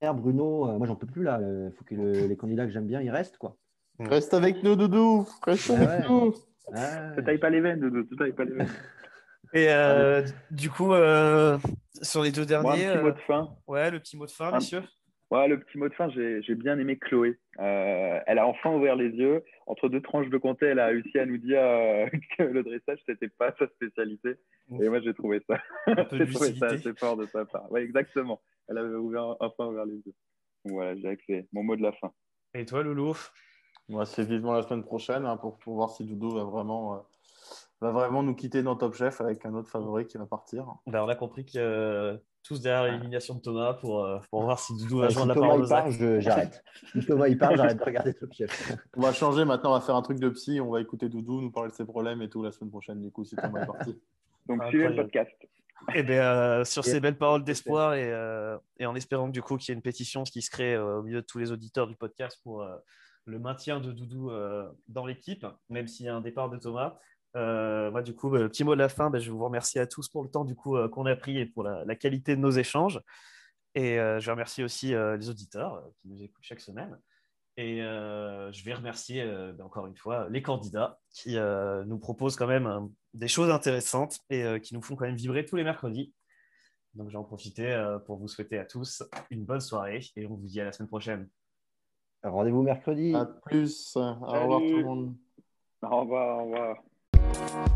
[0.02, 1.40] Bruno, moi j'en peux plus là.
[1.42, 3.56] Il faut que les candidats que j'aime bien, ils restent quoi.
[4.00, 5.28] Reste avec nous, Doudou.
[5.44, 6.34] Reste avec nous.
[6.72, 8.08] Ne taille pas les veines, Doudou.
[8.10, 8.70] Ne taille pas les veines.
[9.54, 11.58] Et euh, du coup, euh,
[12.02, 12.86] sur les deux derniers.
[12.86, 13.50] un petit mot de fin.
[13.68, 14.84] Ouais, le petit mot de fin, messieurs.
[15.32, 17.40] Ouais, le petit mot de fin, j'ai bien aimé Chloé.
[17.58, 19.46] Euh, elle a enfin ouvert les yeux.
[19.66, 21.62] Entre deux tranches de comté, elle a réussi à nous dire
[22.38, 24.36] que le dressage, c'était pas sa spécialité.
[24.82, 25.58] Et moi, j'ai trouvé ça.
[26.12, 27.72] j'ai trouvé ça assez fort de sa part.
[27.72, 28.42] Ouais, exactement.
[28.68, 30.14] Elle avait ouvert, enfin ouvert les yeux.
[30.66, 32.12] Voilà, j'ai c'est mon mot de la fin.
[32.54, 33.16] Et toi, Loulou?
[33.88, 37.06] Moi, c'est vivement la semaine prochaine hein, pour, pour, voir si Doudou va vraiment
[37.80, 40.76] va vraiment nous quitter dans Top Chef avec un autre favori qui va partir.
[40.88, 44.60] Ben, on a compris que euh, tous derrière l'élimination de Thomas pour, euh, pour voir
[44.60, 45.64] si Doudou va joindre la parole.
[45.64, 46.64] Thomas il part, j'arrête.
[46.94, 48.78] si Thomas il part, j'arrête de regarder Top Chef.
[48.96, 51.42] on va changer maintenant, on va faire un truc de psy, on va écouter Doudou
[51.42, 53.66] nous parler de ses problèmes et tout la semaine prochaine, du coup, si Thomas est
[53.66, 54.00] parti.
[54.48, 55.32] Donc, suivez le podcast.
[55.42, 58.12] Et eh bien, euh, sur ces belles paroles d'espoir et,
[58.78, 61.22] et, en espérant du coup qu'il y ait une pétition qui se crée au milieu
[61.22, 62.64] de tous les auditeurs du podcast pour
[63.26, 64.32] le maintien de Doudou
[64.88, 67.00] dans l'équipe, même s'il y a un départ de Thomas.
[67.36, 69.88] Euh, moi, du coup, euh, petit mot de la fin, ben, je vous remercie à
[69.88, 72.42] tous pour le temps du coup euh, qu'on a pris et pour la, qualité de
[72.42, 73.02] nos échanges.
[73.74, 77.00] Et je remercie aussi les auditeurs qui nous écoutent chaque semaine.
[77.56, 81.38] Et je vais remercier ben, encore une fois les candidats qui
[81.86, 85.56] nous proposent quand même des choses intéressantes et qui nous font quand même vibrer tous
[85.56, 86.14] les mercredis.
[86.96, 90.60] Donc, j'en profiter pour vous souhaiter à tous une bonne soirée et on vous dit
[90.60, 91.30] à la semaine prochaine.
[92.24, 93.16] Rendez-vous mercredi.
[93.16, 93.96] À plus.
[93.96, 95.16] Au revoir tout le monde.
[95.82, 96.40] Au revoir.
[96.40, 96.84] Au revoir.
[97.34, 97.72] Thank